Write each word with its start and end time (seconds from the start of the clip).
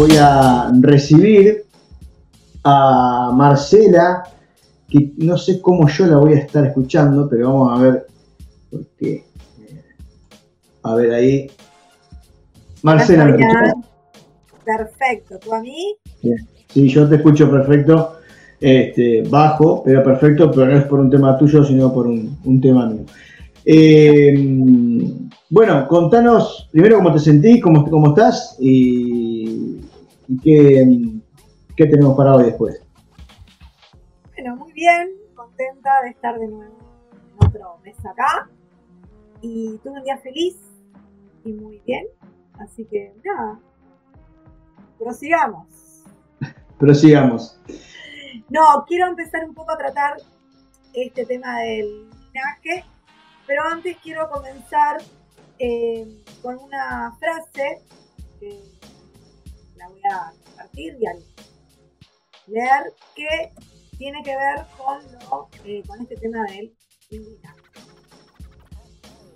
voy 0.00 0.16
a 0.18 0.72
recibir 0.80 1.64
a 2.64 3.30
Marcela, 3.34 4.22
que 4.88 5.12
no 5.18 5.36
sé 5.36 5.60
cómo 5.60 5.86
yo 5.90 6.06
la 6.06 6.16
voy 6.16 6.32
a 6.32 6.38
estar 6.38 6.64
escuchando, 6.64 7.28
pero 7.28 7.52
vamos 7.52 7.78
a 7.78 7.82
ver, 7.82 8.06
porque, 8.70 9.12
eh, 9.12 9.84
a 10.84 10.94
ver 10.94 11.12
ahí. 11.12 11.50
Marcela, 12.82 13.26
¿me? 13.26 13.44
Perfecto, 14.64 15.38
¿tú 15.38 15.52
a 15.52 15.60
mí? 15.60 15.94
Sí, 16.68 16.88
yo 16.88 17.06
te 17.06 17.16
escucho 17.16 17.50
perfecto, 17.50 18.20
este, 18.58 19.22
bajo, 19.28 19.82
pero 19.84 20.02
perfecto, 20.02 20.50
pero 20.50 20.64
no 20.64 20.78
es 20.78 20.84
por 20.84 21.00
un 21.00 21.10
tema 21.10 21.36
tuyo, 21.36 21.62
sino 21.62 21.92
por 21.92 22.06
un, 22.06 22.60
tema 22.62 22.86
mío. 22.86 23.04
Eh, 23.66 24.32
bueno, 25.50 25.86
contanos 25.88 26.68
primero 26.72 26.96
cómo 26.96 27.12
te 27.12 27.18
sentís, 27.18 27.62
cómo, 27.62 27.84
cómo 27.90 28.08
estás 28.08 28.56
y, 28.60 29.09
qué, 30.42 31.20
qué, 31.76 31.86
tenemos 31.86 32.16
para 32.16 32.34
hoy 32.34 32.44
después. 32.44 32.82
Bueno, 34.34 34.56
muy 34.56 34.72
bien, 34.72 35.10
contenta 35.34 36.02
de 36.02 36.10
estar 36.10 36.38
de 36.38 36.48
nuevo 36.48 36.76
en 37.12 37.46
otro 37.46 37.78
mes 37.84 37.96
acá. 38.06 38.48
Y 39.40 39.78
tuve 39.78 39.98
un 39.98 40.04
día 40.04 40.18
feliz 40.18 40.56
y 41.44 41.52
muy 41.52 41.80
bien. 41.86 42.06
Así 42.58 42.84
que 42.84 43.14
nada, 43.24 43.58
prosigamos. 44.98 45.66
prosigamos. 46.78 47.58
No, 48.48 48.84
quiero 48.86 49.06
empezar 49.08 49.48
un 49.48 49.54
poco 49.54 49.72
a 49.72 49.78
tratar 49.78 50.16
este 50.92 51.24
tema 51.24 51.60
del 51.60 52.08
linaje, 52.10 52.84
pero 53.46 53.62
antes 53.70 53.96
quiero 54.02 54.28
comenzar 54.28 54.98
eh, 55.58 56.22
con 56.42 56.58
una 56.58 57.16
frase 57.18 57.82
que 58.38 58.79
a 60.10 60.32
compartir 60.44 60.96
y 60.98 62.50
leer 62.50 62.92
que 63.14 63.52
tiene 63.96 64.22
que 64.22 64.36
ver 64.36 64.66
con, 64.76 65.00
eh, 65.64 65.82
con 65.86 66.00
este 66.00 66.16
tema 66.16 66.44
del 66.44 66.74
linaje. 67.10 67.60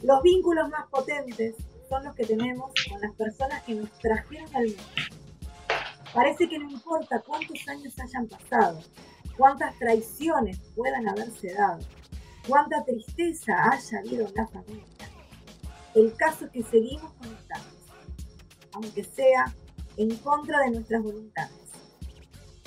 Los 0.02 0.22
vínculos 0.22 0.68
más 0.70 0.86
potentes 0.90 1.54
son 1.88 2.04
los 2.04 2.14
que 2.14 2.26
tenemos 2.26 2.72
con 2.88 3.00
las 3.00 3.14
personas 3.14 3.62
que 3.62 3.74
nos 3.74 3.90
trajeron 3.98 4.54
al 4.54 4.66
mundo. 4.66 4.82
Parece 6.12 6.48
que 6.48 6.58
no 6.58 6.70
importa 6.70 7.20
cuántos 7.26 7.68
años 7.68 7.94
hayan 7.98 8.28
pasado, 8.28 8.80
cuántas 9.36 9.76
traiciones 9.78 10.60
puedan 10.76 11.08
haberse 11.08 11.52
dado, 11.54 11.80
cuánta 12.48 12.84
tristeza 12.84 13.52
haya 13.72 13.98
habido 13.98 14.28
en 14.28 14.34
la 14.34 14.46
familia 14.46 14.94
el 15.94 16.14
caso 16.16 16.46
es 16.46 16.50
que 16.50 16.62
seguimos 16.64 17.12
conectados, 17.12 17.66
aunque 18.72 19.04
sea 19.04 19.54
en 19.96 20.16
contra 20.16 20.60
de 20.60 20.70
nuestras 20.70 21.02
voluntades. 21.02 21.64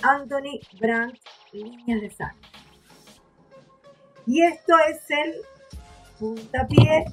Anthony 0.02 0.60
Brandt, 0.80 1.18
Líneas 1.52 2.02
de 2.02 2.12
Sangre. 2.12 2.48
Y 4.26 4.44
esto 4.44 4.74
es 4.90 5.10
el 5.10 5.36
puntapié 6.20 7.06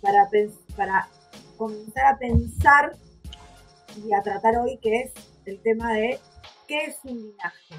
para, 0.00 0.28
para 0.76 1.08
comenzar 1.56 2.14
a 2.14 2.18
pensar 2.18 2.96
y 3.96 4.12
a 4.12 4.22
tratar 4.22 4.58
hoy 4.58 4.78
que 4.78 5.00
es 5.00 5.12
el 5.46 5.60
tema 5.60 5.92
de 5.94 6.20
qué 6.66 6.84
es 6.84 6.96
un 7.04 7.18
linaje. 7.18 7.74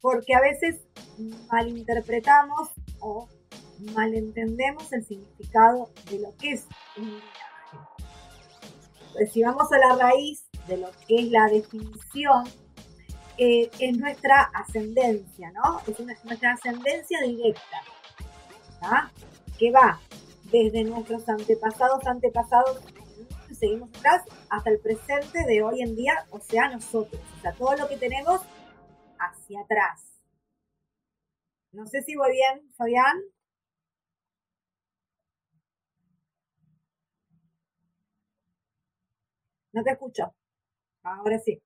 Porque 0.00 0.34
a 0.34 0.40
veces 0.40 0.80
malinterpretamos 1.50 2.70
o 3.00 3.28
malentendemos 3.94 4.92
el 4.92 5.04
significado 5.04 5.90
de 6.10 6.18
lo 6.18 6.36
que 6.36 6.52
es 6.52 6.66
un 6.96 7.04
linaje. 7.04 7.39
Pues 9.12 9.32
si 9.32 9.42
vamos 9.42 9.70
a 9.72 9.78
la 9.78 9.96
raíz 9.96 10.46
de 10.68 10.76
lo 10.78 10.90
que 11.06 11.16
es 11.16 11.30
la 11.30 11.46
definición, 11.48 12.44
eh, 13.38 13.70
es 13.78 13.96
nuestra 13.96 14.50
ascendencia, 14.54 15.50
¿no? 15.52 15.80
Es 15.86 15.98
nuestra 16.24 16.52
ascendencia 16.52 17.20
directa, 17.22 17.82
¿ah? 18.82 19.10
que 19.58 19.70
va 19.70 20.00
desde 20.50 20.84
nuestros 20.84 21.28
antepasados, 21.28 22.06
antepasados, 22.06 22.80
seguimos 23.58 23.90
atrás, 23.96 24.22
hasta 24.48 24.70
el 24.70 24.78
presente 24.80 25.44
de 25.46 25.62
hoy 25.62 25.82
en 25.82 25.96
día, 25.96 26.26
o 26.30 26.40
sea, 26.40 26.68
nosotros, 26.68 27.20
o 27.38 27.40
sea, 27.40 27.52
todo 27.52 27.76
lo 27.76 27.88
que 27.88 27.96
tenemos 27.96 28.40
hacia 29.18 29.60
atrás. 29.60 30.10
No 31.72 31.86
sé 31.86 32.02
si 32.02 32.16
voy 32.16 32.32
bien, 32.32 32.70
Fabián. 32.76 33.22
No 39.72 39.82
te 39.82 39.90
escucho. 39.90 40.34
Ahora 41.02 41.38
sí. 41.38 41.60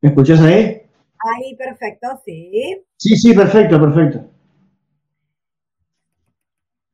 ¿Me 0.00 0.10
escuchas 0.10 0.40
ahí? 0.40 0.82
Ahí, 1.18 1.56
perfecto, 1.56 2.08
sí. 2.24 2.84
Sí, 2.96 3.16
sí, 3.16 3.34
perfecto, 3.34 3.80
perfecto. 3.80 4.30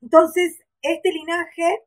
Entonces, 0.00 0.60
este 0.82 1.12
linaje, 1.12 1.84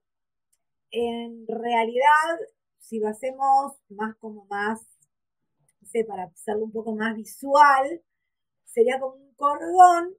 en 0.92 1.46
realidad, 1.48 2.40
si 2.80 3.00
lo 3.00 3.08
hacemos 3.08 3.74
más 3.90 4.16
como 4.18 4.46
más, 4.46 4.82
no 5.82 5.88
sé, 5.88 6.04
para 6.06 6.26
hacerlo 6.26 6.66
un 6.66 6.72
poco 6.72 6.96
más 6.96 7.16
visual, 7.16 8.02
sería 8.66 9.00
como 9.00 9.16
un 9.16 9.34
cordón 9.36 10.16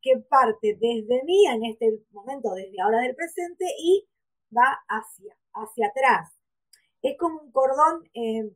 que 0.00 0.18
parte 0.28 0.76
desde 0.80 1.24
mí 1.24 1.46
en 1.46 1.64
este 1.64 1.98
momento, 2.12 2.52
desde 2.54 2.80
ahora 2.80 3.00
del 3.00 3.14
presente, 3.14 3.64
y 3.78 4.06
va 4.54 4.78
hacia 4.88 5.34
hacia 5.54 5.88
atrás. 5.88 6.32
Es 7.02 7.16
como 7.18 7.40
un 7.40 7.52
cordón 7.52 8.08
eh, 8.14 8.50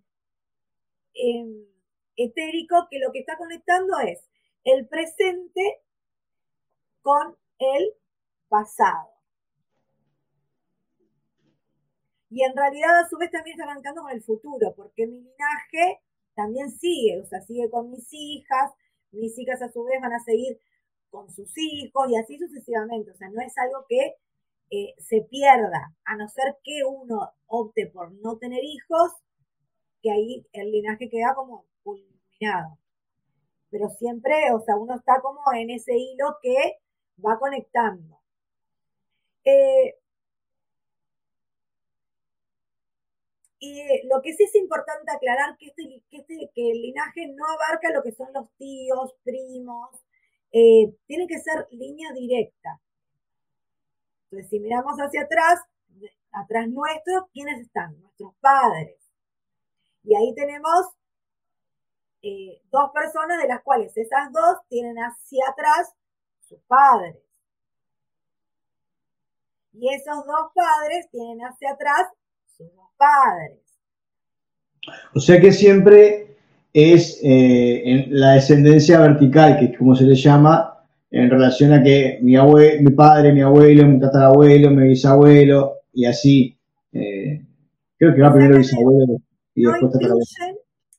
em, 1.15 1.67
etérico 2.17 2.89
que 2.91 2.99
lo 2.99 3.13
que 3.13 3.21
está 3.21 3.37
conectando 3.37 3.99
es 4.01 4.29
el 4.65 4.87
presente 4.89 5.83
con 7.03 7.37
el 7.59 7.95
pasado. 8.49 9.11
Y 12.31 12.43
en 12.43 12.55
realidad 12.55 13.01
a 13.01 13.09
su 13.09 13.17
vez 13.17 13.31
también 13.31 13.59
está 13.59 13.67
conectando 13.67 14.03
con 14.03 14.13
el 14.13 14.23
futuro, 14.23 14.75
porque 14.77 15.07
mi 15.07 15.21
linaje 15.21 16.01
también 16.35 16.71
sigue, 16.71 17.21
o 17.21 17.27
sea, 17.27 17.41
sigue 17.41 17.71
con 17.71 17.91
mis 17.91 18.07
hijas, 18.13 18.71
mis 19.13 19.37
hijas 19.39 19.63
a 19.63 19.73
su 19.73 19.83
vez 19.85 20.01
van 20.01 20.13
a 20.13 20.23
seguir 20.23 20.61
con 21.11 21.31
sus 21.31 21.51
hijos 21.57 22.11
y 22.11 22.17
así 22.17 22.39
sucesivamente. 22.39 23.11
O 23.11 23.17
sea, 23.17 23.31
no 23.31 23.41
es 23.41 23.57
algo 23.57 23.87
que 23.89 24.17
eh, 24.71 24.95
se 24.99 25.23
pierda, 25.23 25.95
a 26.05 26.17
no 26.17 26.29
ser 26.29 26.57
que 26.65 26.83
uno 26.85 27.33
opte 27.47 27.87
por 27.87 28.13
no 28.13 28.39
tener 28.39 28.63
hijos, 28.65 29.13
que 30.03 30.11
ahí 30.11 30.47
el 30.53 30.71
linaje 30.73 31.09
queda 31.11 31.35
como 31.35 31.67
culminado. 31.83 32.79
Pero 33.71 33.89
siempre, 33.91 34.53
o 34.53 34.61
sea, 34.61 34.77
uno 34.77 34.97
está 34.97 35.21
como 35.23 35.41
en 35.55 35.71
ese 35.71 35.97
hilo 35.97 36.37
que 36.43 36.79
va 37.25 37.39
conectando. 37.39 38.21
Eh, 39.45 39.95
y 43.61 43.83
lo 44.09 44.23
que 44.23 44.35
sí 44.35 44.45
es 44.45 44.55
importante 44.57 45.11
aclarar 45.13 45.57
que, 45.59 45.67
este, 45.67 46.03
que, 46.11 46.19
este, 46.19 46.51
que 46.55 46.71
el 46.71 46.83
linaje 46.83 47.27
no 47.29 47.45
abarca 47.47 47.91
lo 47.93 48.03
que 48.03 48.13
son 48.13 48.33
los 48.33 48.49
tíos, 48.59 49.15
primos, 49.25 49.91
eh, 50.53 50.95
tiene 51.07 51.27
que 51.27 51.39
ser 51.41 51.67
línea 51.71 52.13
directa. 52.13 52.81
Entonces, 54.31 54.51
si 54.51 54.61
miramos 54.61 54.99
hacia 54.99 55.23
atrás, 55.23 55.61
atrás 56.33 56.69
nuestro, 56.69 57.29
¿quiénes 57.33 57.61
están? 57.61 57.99
Nuestros 58.01 58.35
padres. 58.41 58.97
Y 60.05 60.15
ahí 60.15 60.35
tenemos 60.35 60.87
eh, 62.23 62.61
dos 62.71 62.91
personas 62.93 63.41
de 63.41 63.49
las 63.49 63.63
cuales 63.63 63.97
esas 63.97 64.31
dos 64.33 64.59
tienen 64.69 64.97
hacia 64.97 65.45
atrás 65.49 65.93
sus 66.41 66.59
padres. 66.67 67.17
Y 69.73 69.95
esos 69.95 70.27
dos 70.27 70.51
padres 70.55 71.09
tienen 71.11 71.41
hacia 71.41 71.71
atrás 71.71 72.09
sus 72.57 72.69
padres. 72.97 73.61
O 75.15 75.21
sea 75.21 75.41
que 75.41 75.53
siempre 75.53 76.37
es 76.73 77.21
eh, 77.23 78.07
la 78.09 78.33
descendencia 78.33 79.01
vertical, 79.01 79.59
que 79.59 79.67
es 79.67 79.79
como 79.79 79.95
se 79.95 80.05
le 80.05 80.15
llama, 80.15 80.78
en 81.11 81.31
relación 81.31 81.73
a 81.73 81.83
que 81.83 82.19
mi, 82.23 82.37
abue 82.37 82.81
mi 82.81 82.93
padre, 82.93 83.33
mi 83.33 83.41
abuelo, 83.41 83.87
mi 83.87 83.99
tatarabuelo, 83.99 84.71
mi 84.71 84.89
bisabuelo, 84.89 85.79
y 85.93 86.05
así, 86.05 86.59
eh, 86.93 87.45
creo 87.97 88.15
que 88.15 88.23
va 88.23 88.33
primero 88.33 88.59
bisabuelo 88.59 89.17
y 89.55 89.63
no 89.63 89.73
después 89.73 89.93
tatarabuelo. 89.93 90.27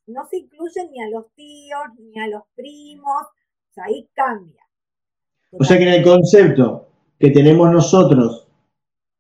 No 0.08 0.26
se 0.26 0.38
incluyen 0.38 0.92
ni 0.92 1.02
a 1.02 1.10
los 1.10 1.32
tíos, 1.36 1.82
ni 2.00 2.20
a 2.20 2.28
los 2.28 2.44
primos, 2.56 3.22
o 3.22 3.74
sea, 3.74 3.84
ahí 3.86 4.08
cambia. 4.14 4.64
O 5.52 5.64
sea 5.64 5.78
que 5.78 5.84
en 5.84 5.94
el 5.94 6.04
concepto 6.04 6.90
que 7.20 7.30
tenemos 7.30 7.72
nosotros 7.72 8.48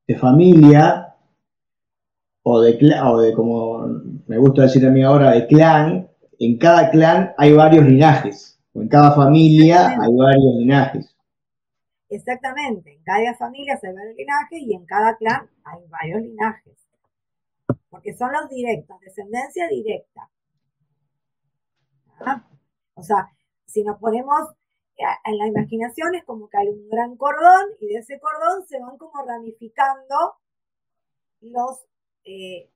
de 0.08 0.16
familia, 0.16 1.16
o 2.42 2.62
de, 2.62 2.80
o 3.04 3.22
de 3.22 3.34
como 3.34 3.88
me 4.26 4.38
gusta 4.38 4.64
decir 4.64 4.86
a 4.88 4.90
mí 4.90 5.04
ahora, 5.04 5.32
de 5.32 5.46
clan, 5.46 6.10
en 6.40 6.58
cada 6.58 6.90
clan 6.90 7.34
hay 7.38 7.54
varios 7.54 7.86
linajes 7.86 8.59
en 8.74 8.88
cada 8.88 9.16
familia 9.16 9.90
hay 9.90 10.16
varios 10.16 10.56
linajes. 10.60 11.16
Exactamente, 12.10 12.94
en 12.94 13.04
cada 13.04 13.36
familia 13.36 13.80
hay 13.82 13.94
varios 13.94 14.16
linajes 14.16 14.60
y 14.60 14.74
en 14.74 14.86
cada 14.86 15.16
clan 15.18 15.50
hay 15.64 15.80
varios 15.88 16.22
linajes. 16.22 16.76
porque 17.90 18.16
son 18.16 18.32
los 18.32 18.50
directos, 18.50 19.00
descendencia 19.02 19.68
directa. 19.68 20.30
¿Ah? 22.20 22.44
O 22.96 23.02
sea, 23.02 23.30
si 23.66 23.84
nos 23.84 23.98
ponemos 24.00 24.50
en 25.26 25.38
la 25.38 25.48
imaginación 25.48 26.16
es 26.16 26.26
como 26.26 26.50
que 26.50 26.58
hay 26.58 26.68
un 26.68 26.90
gran 26.90 27.16
cordón 27.16 27.68
y 27.80 27.88
de 27.88 28.00
ese 28.00 28.20
cordón 28.20 28.68
se 28.68 28.80
van 28.80 28.98
como 28.98 29.24
ramificando 29.26 30.36
los, 31.42 31.86
eh, 32.26 32.70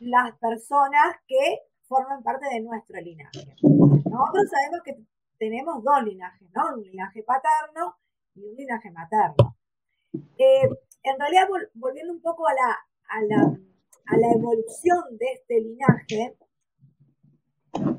las 0.00 0.36
personas 0.38 1.16
que 1.28 1.60
forman 1.88 2.22
parte 2.22 2.46
de 2.52 2.60
nuestro 2.60 3.00
linaje. 3.00 3.40
Nosotros 3.62 4.44
sabemos 4.50 4.80
que 4.84 4.96
tenemos 5.38 5.82
dos 5.82 6.02
linajes, 6.04 6.48
¿no? 6.54 6.74
Un 6.74 6.82
linaje 6.82 7.22
paterno 7.22 7.96
y 8.34 8.44
un 8.44 8.54
linaje 8.56 8.90
materno. 8.90 9.56
Eh, 10.38 10.68
en 11.02 11.18
realidad, 11.18 11.48
volviendo 11.74 12.12
un 12.12 12.20
poco 12.20 12.46
a 12.46 12.54
la, 12.54 12.70
a 13.08 13.22
la, 13.22 13.58
a 14.06 14.16
la 14.16 14.32
evolución 14.34 15.16
de 15.18 15.26
este 15.32 15.60
linaje, 15.60 16.36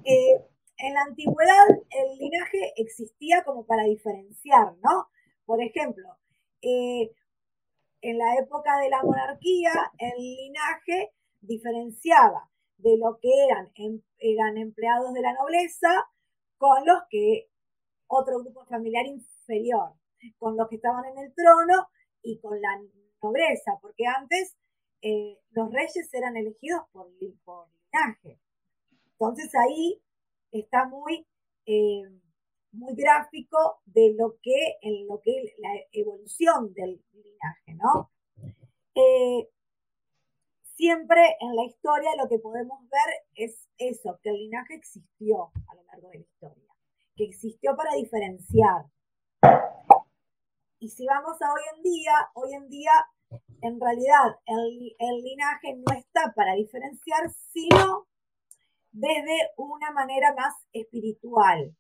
eh, 0.03 0.45
en 0.79 0.93
la 0.93 1.01
antigüedad 1.01 1.67
el 1.69 2.17
linaje 2.17 2.73
existía 2.75 3.43
como 3.43 3.65
para 3.65 3.83
diferenciar, 3.83 4.75
¿no? 4.83 5.07
Por 5.45 5.61
ejemplo, 5.61 6.17
eh, 6.61 7.11
en 8.01 8.17
la 8.17 8.35
época 8.35 8.77
de 8.79 8.89
la 8.89 9.01
monarquía, 9.03 9.71
el 9.97 10.17
linaje 10.17 11.13
diferenciaba 11.41 12.49
de 12.77 12.97
lo 12.97 13.19
que 13.19 13.29
eran, 13.45 13.71
em, 13.75 14.01
eran 14.19 14.57
empleados 14.57 15.13
de 15.13 15.21
la 15.21 15.33
nobleza 15.33 15.89
con 16.57 16.85
los 16.85 17.03
que 17.09 17.49
otro 18.07 18.39
grupo 18.39 18.65
familiar 18.65 19.05
inferior, 19.05 19.93
con 20.37 20.57
los 20.57 20.67
que 20.69 20.75
estaban 20.75 21.05
en 21.05 21.17
el 21.17 21.33
trono 21.33 21.87
y 22.21 22.39
con 22.39 22.59
la 22.61 22.81
nobleza, 23.21 23.77
porque 23.81 24.05
antes 24.05 24.55
eh, 25.01 25.37
los 25.51 25.71
reyes 25.71 26.11
eran 26.13 26.37
elegidos 26.37 26.81
por, 26.91 27.09
linaje. 27.19 28.39
Entonces 29.11 29.53
ahí 29.55 30.01
está 30.51 30.85
muy, 30.85 31.27
eh, 31.65 32.03
muy 32.71 32.95
gráfico 32.95 33.81
de 33.85 34.13
lo 34.17 34.37
que, 34.41 34.77
en 34.81 35.07
lo 35.07 35.21
que 35.21 35.55
la 35.59 35.69
evolución 35.91 36.73
del 36.73 37.03
linaje, 37.13 37.73
¿no? 37.75 38.11
Eh, 38.95 39.49
siempre 40.77 41.35
en 41.41 41.55
la 41.55 41.63
historia 41.65 42.11
lo 42.21 42.29
que 42.29 42.37
podemos 42.37 42.79
ver 42.89 43.25
es 43.35 43.67
eso, 43.77 44.19
que 44.21 44.29
el 44.29 44.37
linaje 44.37 44.75
existió 44.75 45.51
a 45.67 45.75
lo 45.75 45.83
largo 45.83 46.09
de 46.09 46.19
la 46.19 46.23
historia, 46.23 46.73
que 47.15 47.25
existió 47.25 47.75
para 47.75 47.95
diferenciar. 47.95 48.85
Y 50.79 50.89
si 50.89 51.07
vamos 51.07 51.41
a 51.41 51.51
hoy 51.51 51.61
en 51.75 51.81
día, 51.81 52.13
hoy 52.35 52.53
en 52.53 52.69
día 52.69 52.91
en 53.61 53.81
realidad 53.81 54.37
el, 54.45 54.95
el 54.99 55.23
linaje 55.23 55.75
no 55.75 55.97
está 55.97 56.31
para 56.35 56.53
diferenciar, 56.53 57.31
sino 57.51 58.05
desde 58.91 59.49
una 59.57 59.91
manera 59.91 60.33
más 60.35 60.53
espiritual. 60.73 61.75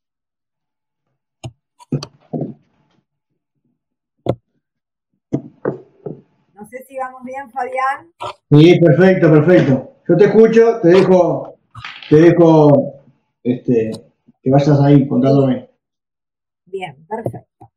Vamos 7.07 7.23
bien, 7.23 7.49
Fabián. 7.51 8.11
Sí, 8.51 8.79
perfecto, 8.81 9.31
perfecto. 9.31 9.95
Yo 10.09 10.17
te 10.17 10.25
escucho, 10.25 10.81
te 10.81 10.89
dejo, 10.89 11.57
te 12.09 12.15
dejo 12.17 13.01
este, 13.43 13.91
que 14.43 14.51
vayas 14.51 14.77
ahí 14.81 15.07
contándome. 15.07 15.69
Bien, 16.65 17.07
perfecto. 17.07 17.71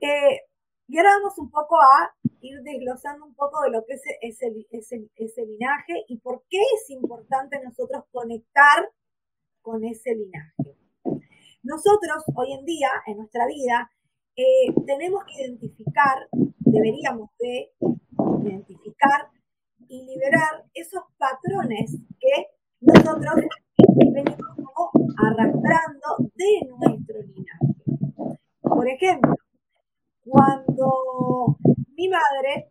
Eh, 0.00 0.40
y 0.88 0.96
ahora 0.96 1.18
vamos 1.18 1.36
un 1.36 1.50
poco 1.50 1.76
a 1.76 2.14
ir 2.40 2.62
desglosando 2.62 3.26
un 3.26 3.34
poco 3.34 3.60
de 3.60 3.72
lo 3.72 3.84
que 3.84 3.92
es 3.92 4.02
ese, 4.22 5.44
linaje 5.44 6.04
y 6.08 6.16
por 6.16 6.44
qué 6.48 6.62
es 6.62 6.88
importante 6.88 7.60
nosotros 7.62 8.04
conectar 8.10 8.88
con 9.60 9.84
ese 9.84 10.14
linaje. 10.14 10.78
Nosotros 11.62 12.24
hoy 12.34 12.54
en 12.54 12.64
día, 12.64 12.88
en 13.06 13.18
nuestra 13.18 13.46
vida, 13.46 13.90
tenemos 14.86 15.24
que 15.24 15.42
identificar, 15.42 16.28
deberíamos 16.58 17.30
de 17.38 17.72
identificar 18.42 19.30
y 19.88 20.04
liberar 20.04 20.64
esos 20.74 21.02
patrones 21.18 21.96
que 22.18 22.46
nosotros 22.80 23.44
venimos 24.12 24.50
arrastrando 25.18 26.30
de 26.34 26.68
nuestro 26.68 27.22
linaje. 27.22 28.36
Por 28.62 28.88
ejemplo, 28.88 29.34
cuando 30.24 31.58
mi 31.96 32.08
madre 32.08 32.70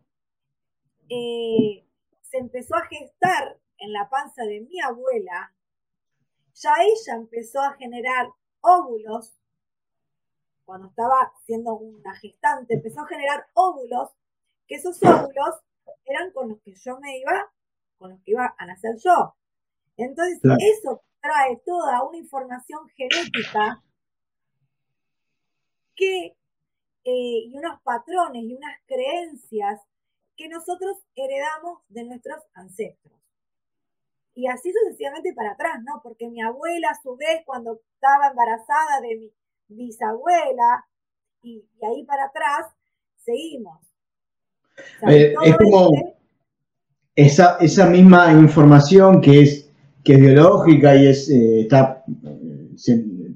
eh, 1.08 1.86
se 2.22 2.38
empezó 2.38 2.76
a 2.76 2.86
gestar 2.86 3.58
en 3.78 3.92
la 3.92 4.08
panza 4.08 4.44
de 4.44 4.60
mi 4.60 4.80
abuela, 4.80 5.52
ya 6.54 6.72
ella 6.80 7.16
empezó 7.16 7.60
a 7.60 7.74
generar 7.74 8.28
óvulos, 8.60 9.39
cuando 10.70 10.86
estaba 10.86 11.32
siendo 11.46 11.74
una 11.74 12.14
gestante, 12.14 12.74
empezó 12.74 13.00
a 13.00 13.08
generar 13.08 13.44
óvulos, 13.54 14.10
que 14.68 14.76
esos 14.76 15.02
óvulos 15.02 15.56
eran 16.04 16.30
con 16.30 16.48
los 16.48 16.60
que 16.60 16.72
yo 16.76 16.96
me 17.00 17.18
iba, 17.18 17.50
con 17.98 18.10
los 18.10 18.20
que 18.22 18.30
iba 18.30 18.54
a 18.56 18.66
nacer 18.66 18.94
yo. 19.04 19.34
Entonces, 19.96 20.38
eso 20.44 21.02
trae 21.20 21.60
toda 21.66 22.04
una 22.04 22.18
información 22.18 22.88
genética 22.90 23.82
que 25.96 26.36
eh, 27.02 27.40
y 27.46 27.58
unos 27.58 27.82
patrones 27.82 28.44
y 28.44 28.54
unas 28.54 28.78
creencias 28.86 29.80
que 30.36 30.48
nosotros 30.48 30.98
heredamos 31.16 31.82
de 31.88 32.04
nuestros 32.04 32.44
ancestros. 32.54 33.18
Y 34.34 34.46
así 34.46 34.72
sucesivamente 34.72 35.34
para 35.34 35.50
atrás, 35.54 35.80
¿no? 35.82 36.00
Porque 36.00 36.28
mi 36.28 36.40
abuela, 36.40 36.90
a 36.90 37.02
su 37.02 37.16
vez, 37.16 37.42
cuando 37.44 37.80
estaba 37.96 38.28
embarazada 38.28 39.00
de 39.00 39.16
mi 39.16 39.32
bisabuela, 39.70 40.84
y, 41.42 41.64
ahí 41.82 42.04
para 42.04 42.24
atrás, 42.24 42.72
seguimos. 43.16 43.78
Eh, 45.08 45.34
es 45.44 45.56
como 45.56 45.90
esa, 47.14 47.56
esa 47.60 47.86
misma 47.86 48.32
información 48.32 49.20
que 49.20 49.42
es, 49.42 49.70
que 50.04 50.14
es 50.14 50.20
biológica 50.20 50.96
y 50.96 51.06
es, 51.06 51.30
eh, 51.30 51.62
está, 51.62 52.04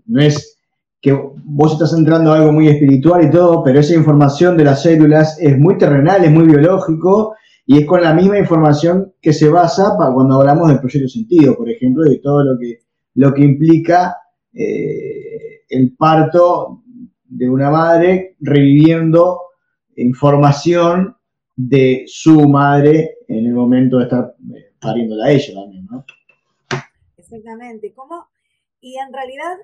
no 0.07 0.21
es 0.23 0.59
que 1.00 1.12
vos 1.12 1.73
estás 1.73 1.93
entrando 1.93 2.33
a 2.33 2.37
algo 2.38 2.53
muy 2.53 2.69
espiritual 2.69 3.26
y 3.26 3.31
todo, 3.31 3.62
pero 3.62 3.81
esa 3.81 3.95
información 3.95 4.57
de 4.57 4.64
las 4.64 4.83
células 4.83 5.38
es 5.38 5.59
muy 5.59 5.76
terrenal, 5.76 6.25
es 6.25 6.31
muy 6.31 6.47
biológico 6.47 7.35
y 7.67 7.81
es 7.81 7.87
con 7.87 8.00
la 8.00 8.14
misma 8.14 8.38
información 8.38 9.12
que 9.21 9.35
se 9.35 9.50
basa 9.50 9.99
para 9.99 10.12
cuando 10.12 10.41
hablamos 10.41 10.69
del 10.69 10.81
proyecto 10.81 11.09
sentido, 11.09 11.57
por 11.57 11.69
ejemplo, 11.69 12.05
de 12.05 12.19
todo 12.21 12.43
lo 12.45 12.59
que, 12.59 12.79
lo 13.14 13.35
que 13.35 13.43
implica 13.43 14.17
eh, 14.55 15.13
el 15.75 15.97
parto 15.97 16.83
de 17.25 17.50
una 17.50 17.71
madre 17.71 18.37
reviviendo 18.40 19.40
información 19.97 21.16
de 21.57 22.04
su 22.07 22.49
madre 22.49 23.19
en 23.28 23.47
el 23.47 23.52
momento 23.52 23.99
de 23.99 24.04
estar 24.04 24.35
eh, 24.54 24.73
pariéndola 24.81 25.26
a 25.26 25.31
ella 25.31 25.54
también, 25.54 25.87
¿no? 25.90 26.04
Exactamente. 27.16 27.93
¿Cómo? 27.95 28.28
Y 28.81 28.99
en 28.99 29.12
realidad 29.12 29.57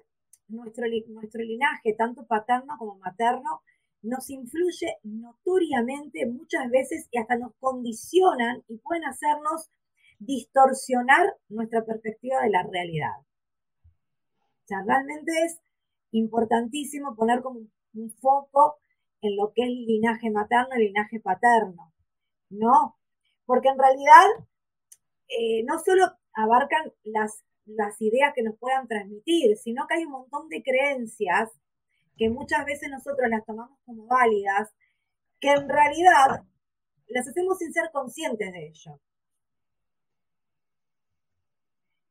nuestro, 0.49 0.85
nuestro 1.09 1.43
linaje, 1.43 1.95
tanto 1.95 2.27
paterno 2.27 2.75
como 2.79 2.97
materno, 2.97 3.63
nos 4.03 4.31
influye 4.31 4.97
notoriamente 5.03 6.27
muchas 6.27 6.71
veces 6.71 7.07
y 7.11 7.19
hasta 7.19 7.37
nos 7.37 7.53
condicionan 7.59 8.63
y 8.69 8.79
pueden 8.79 9.05
hacernos 9.05 9.69
distorsionar 10.19 11.35
nuestra 11.49 11.85
perspectiva 11.85 12.43
de 12.43 12.51
la 12.51 12.63
realidad. 12.63 13.19
O 14.65 14.67
sea, 14.67 14.83
realmente 14.87 15.33
es 15.45 15.61
importantísimo 16.13 17.15
poner 17.17 17.43
como 17.43 17.61
un 17.95 18.11
foco 18.21 18.79
en 19.21 19.37
lo 19.37 19.53
que 19.55 19.63
es 19.63 19.69
el 19.69 19.87
linaje 19.87 20.31
materno 20.31 20.77
y 20.77 20.87
linaje 20.87 21.21
paterno, 21.21 21.93
¿no? 22.51 22.97
Porque 23.47 23.69
en 23.69 23.79
realidad 23.79 24.27
eh, 25.29 25.63
no 25.65 25.79
solo 25.79 26.05
abarcan 26.33 26.93
las 27.05 27.43
las 27.77 28.01
ideas 28.01 28.33
que 28.35 28.43
nos 28.43 28.57
puedan 28.59 28.89
transmitir, 28.89 29.57
sino 29.57 29.87
que 29.87 29.95
hay 29.95 30.05
un 30.05 30.13
montón 30.13 30.49
de 30.49 30.63
creencias 30.63 31.51
que 32.17 32.29
muchas 32.29 32.65
veces 32.65 32.91
nosotros 32.91 33.29
las 33.31 33.45
tomamos 33.47 33.79
como 33.87 34.07
válidas, 34.07 34.71
que 35.41 35.51
en 35.51 35.69
realidad 35.69 36.45
las 37.09 37.29
hacemos 37.29 37.59
sin 37.59 37.73
ser 37.73 37.91
conscientes 37.93 38.53
de 38.53 38.67
ello. 38.69 39.01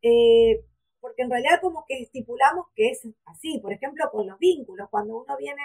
Eh, 0.02 0.66
porque 1.00 1.24
en 1.24 1.30
realidad 1.30 1.62
como 1.62 1.86
que 1.88 2.02
estipulamos 2.02 2.68
que 2.76 2.90
es 2.90 3.08
así, 3.26 3.60
por 3.60 3.74
ejemplo, 3.74 4.10
con 4.12 4.28
los 4.28 4.38
vínculos, 4.40 4.90
cuando 4.90 5.18
uno 5.22 5.38
viene 5.38 5.62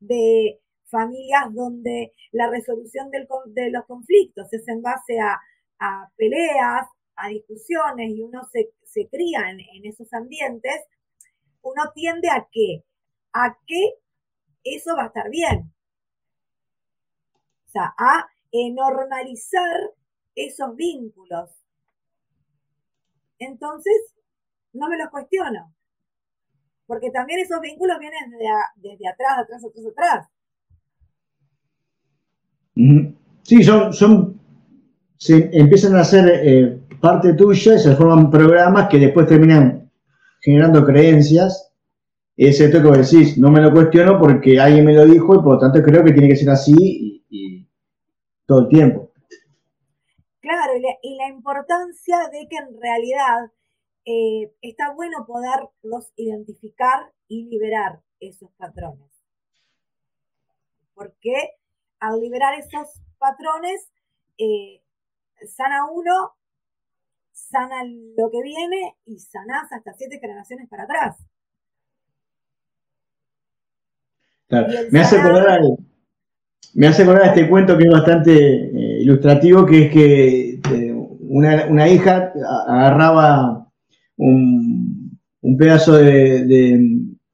de, 0.00 0.14
de 0.14 0.60
familias 0.84 1.52
donde 1.52 2.12
la 2.32 2.48
resolución 2.50 3.10
de 3.10 3.70
los 3.70 3.84
conflictos 3.86 4.52
es 4.52 4.66
en 4.68 4.82
base 4.82 5.18
a, 5.20 5.40
a 5.78 6.10
peleas, 6.16 6.86
a 7.16 7.28
discusiones 7.28 8.10
y 8.10 8.22
uno 8.22 8.44
se, 8.50 8.70
se 8.84 9.08
cría 9.08 9.50
en, 9.50 9.84
esos 9.84 10.12
ambientes, 10.12 10.80
uno 11.62 11.82
tiende 11.94 12.28
a 12.28 12.48
que, 12.50 12.84
a 13.32 13.56
que 13.66 13.94
eso 14.64 14.96
va 14.96 15.04
a 15.04 15.06
estar 15.06 15.30
bien. 15.30 15.72
O 17.66 17.70
sea, 17.70 17.94
a 17.96 18.28
normalizar 18.72 19.92
esos 20.34 20.74
vínculos. 20.76 21.50
Entonces, 23.38 24.14
no 24.72 24.88
me 24.88 24.98
los 24.98 25.08
cuestiono. 25.10 25.74
Porque 26.86 27.10
también 27.10 27.40
esos 27.40 27.60
vínculos 27.60 27.98
vienen 27.98 28.30
desde, 28.76 29.08
atrás, 29.08 29.38
atrás, 29.38 29.64
atrás, 29.64 29.86
atrás. 29.86 30.28
Sí, 33.44 33.62
son, 33.62 33.92
son 33.92 34.40
se 35.20 35.50
empiezan 35.52 35.96
a 35.96 36.04
ser 36.04 36.40
eh, 36.42 36.80
parte 36.98 37.34
tuya 37.34 37.74
y 37.74 37.78
se 37.78 37.94
forman 37.94 38.30
programas 38.30 38.88
que 38.88 38.98
después 38.98 39.26
terminan 39.26 39.90
generando 40.40 40.84
creencias. 40.84 41.72
Es 42.36 42.58
esto 42.58 42.82
que 42.82 42.98
decís, 42.98 43.36
no 43.36 43.50
me 43.50 43.60
lo 43.60 43.70
cuestiono 43.70 44.18
porque 44.18 44.58
alguien 44.58 44.86
me 44.86 44.94
lo 44.94 45.04
dijo 45.04 45.34
y 45.34 45.42
por 45.42 45.54
lo 45.54 45.58
tanto 45.58 45.82
creo 45.82 46.02
que 46.02 46.12
tiene 46.12 46.28
que 46.28 46.36
ser 46.36 46.48
así 46.48 46.74
y, 47.28 47.68
todo 48.46 48.60
el 48.60 48.68
tiempo. 48.68 49.12
Claro, 50.40 50.72
y 51.02 51.16
la, 51.16 51.28
importancia 51.28 52.16
de 52.32 52.48
que 52.48 52.56
en 52.56 52.80
realidad 52.80 53.52
eh, 54.10 54.52
está 54.60 54.92
bueno 54.92 55.24
poderlos 55.24 56.12
identificar 56.16 57.12
y 57.28 57.44
liberar 57.44 58.00
esos 58.18 58.50
patrones. 58.56 59.08
Porque 60.94 61.34
al 62.00 62.20
liberar 62.20 62.54
esos 62.58 63.00
patrones, 63.18 63.88
eh, 64.36 64.82
sana 65.46 65.86
uno, 65.92 66.32
sana 67.32 67.84
lo 67.84 68.30
que 68.30 68.42
viene 68.42 68.96
y 69.06 69.20
sanás 69.20 69.70
hasta 69.72 69.92
siete 69.94 70.18
generaciones 70.18 70.68
para 70.68 70.84
atrás. 70.84 71.16
Me, 74.90 75.00
hace 75.00 75.20
acordar, 75.20 75.60
me 76.74 76.88
hace 76.88 77.04
acordar 77.04 77.28
este 77.28 77.48
cuento 77.48 77.78
que 77.78 77.84
es 77.84 77.90
bastante 77.90 78.32
eh, 78.32 79.02
ilustrativo, 79.02 79.64
que 79.64 79.84
es 79.84 79.92
que 79.92 80.50
eh, 80.54 80.92
una, 81.30 81.88
hija 81.88 82.32
agarraba 82.66 83.59
un, 84.20 85.56
pedazo 85.58 85.94
de, 85.96 86.44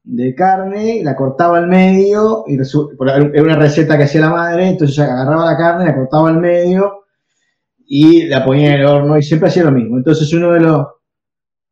de, 0.03 0.35
carne, 0.35 1.01
la 1.03 1.15
cortaba 1.15 1.57
al 1.57 1.67
medio, 1.67 2.43
y 2.47 2.55
era 2.55 3.43
una 3.43 3.55
receta 3.55 3.97
que 3.97 4.03
hacía 4.03 4.21
la 4.21 4.29
madre, 4.29 4.69
entonces 4.69 4.99
agarraba 4.99 5.51
la 5.51 5.57
carne, 5.57 5.85
la 5.85 5.95
cortaba 5.95 6.29
al 6.29 6.39
medio, 6.39 7.03
y 7.87 8.25
la 8.25 8.43
ponía 8.43 8.73
en 8.73 8.81
el 8.81 8.85
horno 8.85 9.17
y 9.17 9.23
siempre 9.23 9.49
hacía 9.49 9.63
lo 9.63 9.71
mismo. 9.71 9.97
Entonces 9.97 10.31
uno 10.33 10.51
de 10.51 10.59
los... 10.59 10.87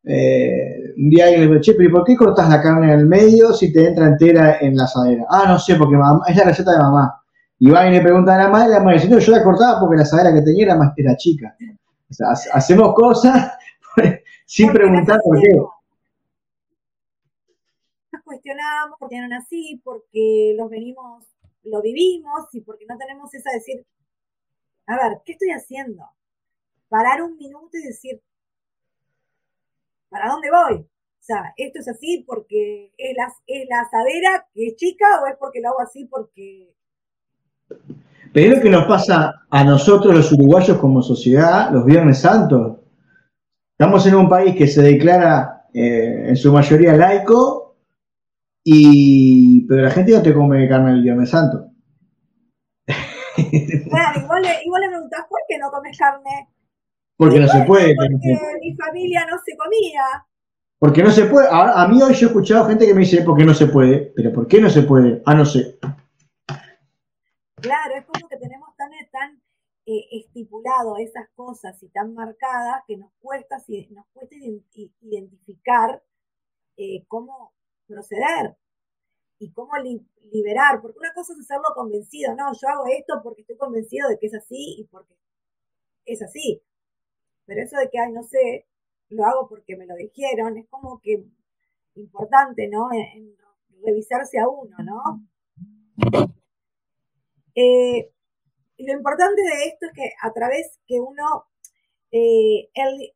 Eh, 0.04 0.94
un 0.96 1.10
día 1.10 1.24
alguien 1.24 1.42
le 1.42 1.48
dijo, 1.48 1.60
che, 1.60 1.74
pero 1.74 1.88
¿y 1.88 1.92
por 1.92 2.04
qué 2.04 2.16
cortas 2.16 2.48
la 2.48 2.62
carne 2.62 2.94
el 2.94 3.06
medio 3.06 3.52
si 3.52 3.72
te 3.72 3.86
entra 3.86 4.06
entera 4.06 4.58
en 4.60 4.76
la 4.76 4.84
asadera? 4.84 5.24
Ah, 5.28 5.44
no 5.46 5.58
sé, 5.58 5.74
porque 5.74 5.96
mamá, 5.96 6.22
es 6.26 6.36
la 6.36 6.44
receta 6.44 6.72
de 6.72 6.78
mamá. 6.78 7.20
Y 7.58 7.70
va 7.70 7.86
y 7.86 7.92
le 7.92 8.00
pregunta 8.00 8.34
a 8.34 8.38
la 8.38 8.48
madre, 8.48 8.70
la 8.70 8.80
madre 8.80 8.98
dice, 8.98 9.08
no, 9.10 9.18
yo 9.18 9.32
la 9.32 9.42
cortaba 9.42 9.80
porque 9.80 9.96
la 9.96 10.02
asadera 10.02 10.32
que 10.32 10.42
tenía 10.42 10.66
era, 10.66 10.76
más, 10.76 10.92
era 10.96 11.16
chica. 11.16 11.54
O 12.08 12.14
sea, 12.14 12.28
hacemos 12.52 12.94
cosas 12.94 13.52
sin 14.46 14.72
preguntar 14.72 15.20
por 15.22 15.40
qué. 15.40 15.48
Nos 18.12 18.22
cuestionamos 18.22 18.96
porque 18.98 19.16
eran 19.16 19.32
así, 19.34 19.80
porque 19.84 20.54
los 20.56 20.70
venimos, 20.70 21.26
lo 21.64 21.82
vivimos 21.82 22.46
y 22.52 22.60
porque 22.62 22.86
no 22.88 22.96
tenemos 22.96 23.34
esa 23.34 23.50
decir, 23.50 23.84
a 24.86 24.96
ver, 24.96 25.18
¿qué 25.24 25.32
estoy 25.32 25.50
haciendo? 25.50 26.04
Parar 26.88 27.22
un 27.22 27.36
minuto 27.36 27.76
y 27.76 27.82
decir, 27.82 28.22
¿para 30.08 30.30
dónde 30.30 30.48
voy? 30.50 30.76
O 30.76 31.24
sea, 31.26 31.52
¿esto 31.56 31.80
es 31.80 31.88
así 31.88 32.22
porque 32.24 32.92
es 32.96 33.16
la, 33.16 33.32
es 33.48 33.68
la 33.68 33.80
asadera 33.80 34.46
que 34.54 34.68
es 34.68 34.76
chica 34.76 35.20
o 35.22 35.26
es 35.26 35.34
porque 35.38 35.60
lo 35.60 35.70
hago 35.70 35.80
así 35.80 36.04
porque... 36.04 36.72
Pero 38.32 38.52
es 38.52 38.58
lo 38.58 38.62
que 38.62 38.70
nos 38.70 38.86
pasa 38.86 39.46
a 39.50 39.64
nosotros 39.64 40.14
los 40.14 40.30
uruguayos 40.30 40.78
como 40.78 41.02
sociedad 41.02 41.72
los 41.72 41.84
Viernes 41.84 42.20
Santos. 42.20 42.78
Estamos 43.78 44.06
en 44.06 44.14
un 44.14 44.26
país 44.26 44.56
que 44.56 44.66
se 44.66 44.80
declara 44.80 45.66
eh, 45.74 46.28
en 46.28 46.36
su 46.36 46.50
mayoría 46.50 46.96
laico, 46.96 47.76
y, 48.64 49.66
pero 49.66 49.82
la 49.82 49.90
gente 49.90 50.12
no 50.12 50.22
te 50.22 50.32
come 50.32 50.66
carne 50.66 50.92
el 50.92 51.02
Viernes 51.02 51.30
Santo. 51.30 51.70
Claro, 53.36 54.20
igual 54.20 54.42
le, 54.42 54.64
igual 54.64 54.80
le 54.80 54.88
preguntás, 54.88 55.26
¿por 55.28 55.38
qué 55.46 55.58
no 55.58 55.70
comes 55.70 55.98
carne? 55.98 56.48
Porque 57.18 57.38
no 57.38 57.48
se 57.48 57.60
puede. 57.64 57.94
Porque 57.94 58.38
mi 58.62 58.74
familia 58.74 59.26
no 59.30 59.36
se 59.44 59.54
comía. 59.58 60.24
Porque 60.78 61.02
no 61.02 61.10
se 61.10 61.26
puede. 61.26 61.46
A, 61.50 61.86
mí 61.86 62.00
hoy 62.00 62.14
yo 62.14 62.26
he 62.26 62.30
escuchado 62.30 62.66
gente 62.66 62.86
que 62.86 62.94
me 62.94 63.00
dice, 63.00 63.20
¿por 63.20 63.36
qué 63.36 63.44
no 63.44 63.52
se 63.52 63.66
puede? 63.66 64.10
Pero 64.16 64.32
¿por 64.32 64.46
qué 64.48 64.58
no 64.58 64.70
se 64.70 64.82
puede? 64.82 65.22
Ah, 65.26 65.34
no 65.34 65.44
sé. 65.44 65.78
Claro, 67.60 67.94
es 67.94 68.06
como 68.06 68.26
que 68.26 68.38
tenemos 68.38 68.65
eh, 69.86 70.08
estipulado 70.10 70.96
esas 70.98 71.28
cosas 71.36 71.80
y 71.82 71.88
tan 71.88 72.12
marcadas 72.12 72.82
que 72.86 72.96
nos 72.96 73.12
cuesta, 73.20 73.56
nos 73.90 74.06
cuesta 74.12 74.34
identificar 75.00 76.02
eh, 76.76 77.04
cómo 77.06 77.54
proceder 77.86 78.56
y 79.38 79.52
cómo 79.52 79.72
liberar, 80.32 80.80
porque 80.82 80.98
una 80.98 81.14
cosa 81.14 81.34
es 81.34 81.40
hacerlo 81.40 81.68
convencido, 81.74 82.34
no, 82.34 82.52
yo 82.52 82.68
hago 82.68 82.86
esto 82.86 83.20
porque 83.22 83.42
estoy 83.42 83.56
convencido 83.56 84.08
de 84.08 84.18
que 84.18 84.26
es 84.26 84.34
así 84.34 84.76
y 84.80 84.84
porque 84.84 85.14
es 86.04 86.22
así. 86.22 86.62
Pero 87.44 87.62
eso 87.62 87.78
de 87.78 87.88
que, 87.88 87.98
ay, 87.98 88.12
no 88.12 88.24
sé, 88.24 88.66
lo 89.10 89.24
hago 89.24 89.48
porque 89.48 89.76
me 89.76 89.86
lo 89.86 89.94
dijeron, 89.94 90.56
es 90.56 90.66
como 90.68 91.00
que 91.00 91.24
importante, 91.94 92.68
¿no? 92.68 92.88
En, 92.92 93.36
revisarse 93.84 94.38
a 94.40 94.48
uno, 94.48 94.76
¿no? 94.78 95.26
Eh, 97.54 98.10
lo 98.78 98.92
importante 98.92 99.40
de 99.42 99.64
esto 99.68 99.86
es 99.86 99.92
que 99.92 100.12
a 100.22 100.32
través 100.32 100.78
que 100.86 101.00
uno, 101.00 101.46
eh, 102.10 102.68
el, 102.74 103.12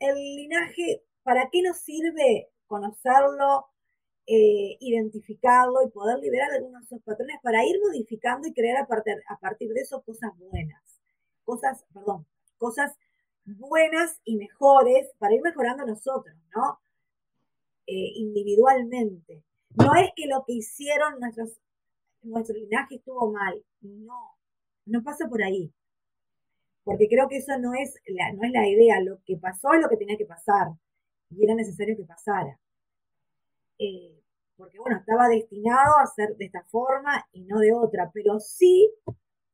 el 0.00 0.14
linaje, 0.36 1.02
¿para 1.22 1.48
qué 1.50 1.62
nos 1.62 1.78
sirve 1.78 2.50
conocerlo? 2.66 3.66
Eh, 4.26 4.76
identificarlo 4.78 5.82
y 5.84 5.90
poder 5.90 6.20
liberar 6.20 6.52
algunos 6.52 6.82
de 6.82 6.86
esos 6.86 7.02
patrones 7.02 7.38
para 7.42 7.64
ir 7.64 7.80
modificando 7.84 8.46
y 8.46 8.54
crear 8.54 8.76
a 8.76 8.86
partir, 8.86 9.14
a 9.28 9.36
partir 9.38 9.68
de 9.72 9.80
eso 9.80 10.00
cosas 10.02 10.30
buenas, 10.38 10.80
cosas, 11.44 11.84
perdón, 11.92 12.24
cosas 12.56 12.96
buenas 13.44 14.20
y 14.24 14.36
mejores 14.36 15.10
para 15.18 15.34
ir 15.34 15.42
mejorando 15.42 15.84
nosotros, 15.84 16.36
¿no? 16.54 16.80
Eh, 17.86 18.12
individualmente. 18.14 19.42
No 19.74 19.94
es 19.96 20.10
que 20.14 20.26
lo 20.26 20.44
que 20.46 20.52
hicieron 20.52 21.18
nuestros, 21.18 21.58
nuestro 22.22 22.56
linaje 22.56 22.96
estuvo 22.96 23.32
mal, 23.32 23.60
no, 23.80 24.36
no 24.92 25.02
pasa 25.02 25.28
por 25.28 25.42
ahí. 25.42 25.72
Porque 26.84 27.08
creo 27.08 27.28
que 27.28 27.38
eso 27.38 27.58
no 27.58 27.74
es, 27.74 27.94
la, 28.06 28.32
no 28.32 28.44
es 28.44 28.52
la 28.52 28.68
idea, 28.68 29.00
lo 29.00 29.20
que 29.24 29.36
pasó 29.36 29.72
es 29.72 29.80
lo 29.80 29.88
que 29.88 29.96
tenía 29.96 30.16
que 30.16 30.26
pasar 30.26 30.68
y 31.30 31.44
era 31.44 31.54
necesario 31.54 31.96
que 31.96 32.04
pasara. 32.04 32.58
Eh, 33.78 34.20
porque 34.56 34.78
bueno, 34.78 34.98
estaba 34.98 35.28
destinado 35.28 35.98
a 35.98 36.06
ser 36.06 36.36
de 36.36 36.44
esta 36.44 36.62
forma 36.64 37.24
y 37.32 37.44
no 37.44 37.58
de 37.58 37.72
otra, 37.72 38.10
pero 38.12 38.38
sí 38.38 38.92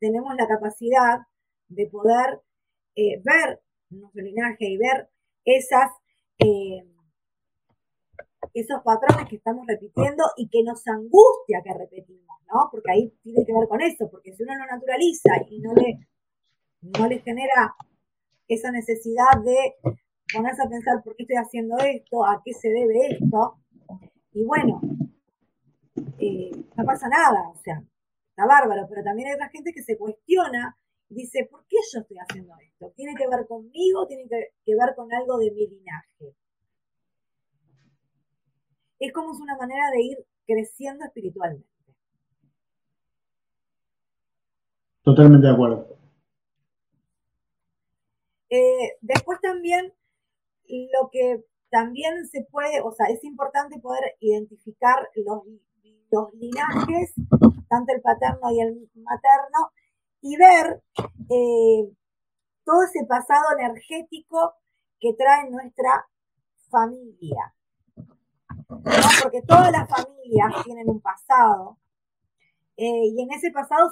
tenemos 0.01 0.35
la 0.37 0.49
capacidad 0.49 1.21
de 1.69 1.87
poder 1.87 2.41
eh, 2.97 3.21
ver 3.23 3.61
nuestro 3.91 4.23
linaje 4.23 4.67
y 4.67 4.77
ver 4.77 5.09
esas, 5.45 5.91
eh, 6.39 6.85
esos 8.55 8.83
patrones 8.83 9.29
que 9.29 9.37
estamos 9.37 9.67
repitiendo 9.67 10.25
y 10.37 10.49
que 10.49 10.63
nos 10.63 10.87
angustia 10.87 11.63
que 11.63 11.75
repetimos, 11.75 12.37
¿no? 12.53 12.69
Porque 12.71 12.91
ahí 12.91 13.13
tiene 13.23 13.45
que 13.45 13.53
ver 13.53 13.69
con 13.69 13.81
eso, 13.81 14.09
porque 14.11 14.33
si 14.33 14.43
uno 14.43 14.55
lo 14.57 14.67
naturaliza 14.67 15.31
y 15.49 15.61
no 15.61 15.75
le, 15.75 15.99
no 16.81 17.09
le 17.09 17.21
genera 17.21 17.75
esa 18.49 18.71
necesidad 18.71 19.43
de 19.45 19.75
ponerse 20.33 20.63
a 20.63 20.69
pensar 20.69 21.03
por 21.03 21.17
qué 21.17 21.23
estoy 21.25 21.37
haciendo 21.37 21.77
esto, 21.79 22.25
a 22.25 22.43
qué 22.45 22.53
se 22.53 22.69
debe 22.69 23.09
esto, 23.11 23.59
y 24.33 24.45
bueno, 24.45 24.81
eh, 26.19 26.51
no 26.77 26.85
pasa 26.85 27.09
nada, 27.09 27.49
o 27.49 27.57
sea, 27.57 27.83
está 28.31 28.47
bárbaro, 28.47 28.87
pero 28.89 29.03
también 29.03 29.29
hay 29.29 29.35
otra 29.35 29.49
gente 29.49 29.73
que 29.73 29.83
se 29.83 29.97
cuestiona 29.97 30.77
y 31.11 31.15
dice, 31.15 31.49
¿por 31.51 31.65
qué 31.67 31.77
yo 31.93 32.01
estoy 32.01 32.19
haciendo 32.19 32.55
esto? 32.63 32.93
¿Tiene 32.95 33.15
que 33.15 33.27
ver 33.29 33.47
conmigo? 33.47 34.07
¿Tiene 34.07 34.29
que, 34.29 34.75
ver 34.75 34.95
con 34.95 35.13
algo 35.13 35.39
de 35.39 35.51
mi 35.51 35.67
linaje? 35.67 36.37
Es 38.99 39.13
como 39.13 39.33
es 39.33 39.41
una 39.41 39.57
manera 39.57 39.91
de 39.91 40.03
ir 40.03 40.19
creciendo 40.47 41.05
espiritualmente. 41.05 41.69
Totalmente 45.03 45.47
de 45.47 45.53
acuerdo. 45.53 45.99
Eh, 48.51 48.97
después 49.01 49.41
también 49.41 49.93
lo 50.69 51.11
que 51.11 51.45
también 51.71 52.27
se 52.27 52.47
puede, 52.51 52.81
o 52.81 52.93
sea, 52.93 53.07
es 53.07 53.23
importante 53.25 53.79
poder 53.79 54.17
identificar 54.21 55.09
los, 55.17 55.43
los 56.11 56.35
linajes, 56.35 57.13
tanto 57.69 57.93
el 57.95 58.01
paterno 58.01 58.51
y 58.51 58.61
el 58.61 58.91
materno, 58.95 59.71
y 60.21 60.37
ver 60.37 60.83
eh, 61.31 61.93
todo 62.65 62.83
ese 62.85 63.05
pasado 63.07 63.45
energético 63.59 64.55
que 65.01 65.15
trae 65.15 65.51
nuestra 65.51 66.07
familia. 66.71 67.55
Porque 68.69 69.43
todas 69.47 69.73
las 69.73 69.89
familias 69.89 70.65
tienen 70.65 70.89
un 70.91 71.01
pasado 71.01 71.79
eh, 72.81 73.07
y 73.07 73.21
en 73.21 73.33
ese 73.33 73.51
pasado 73.51 73.91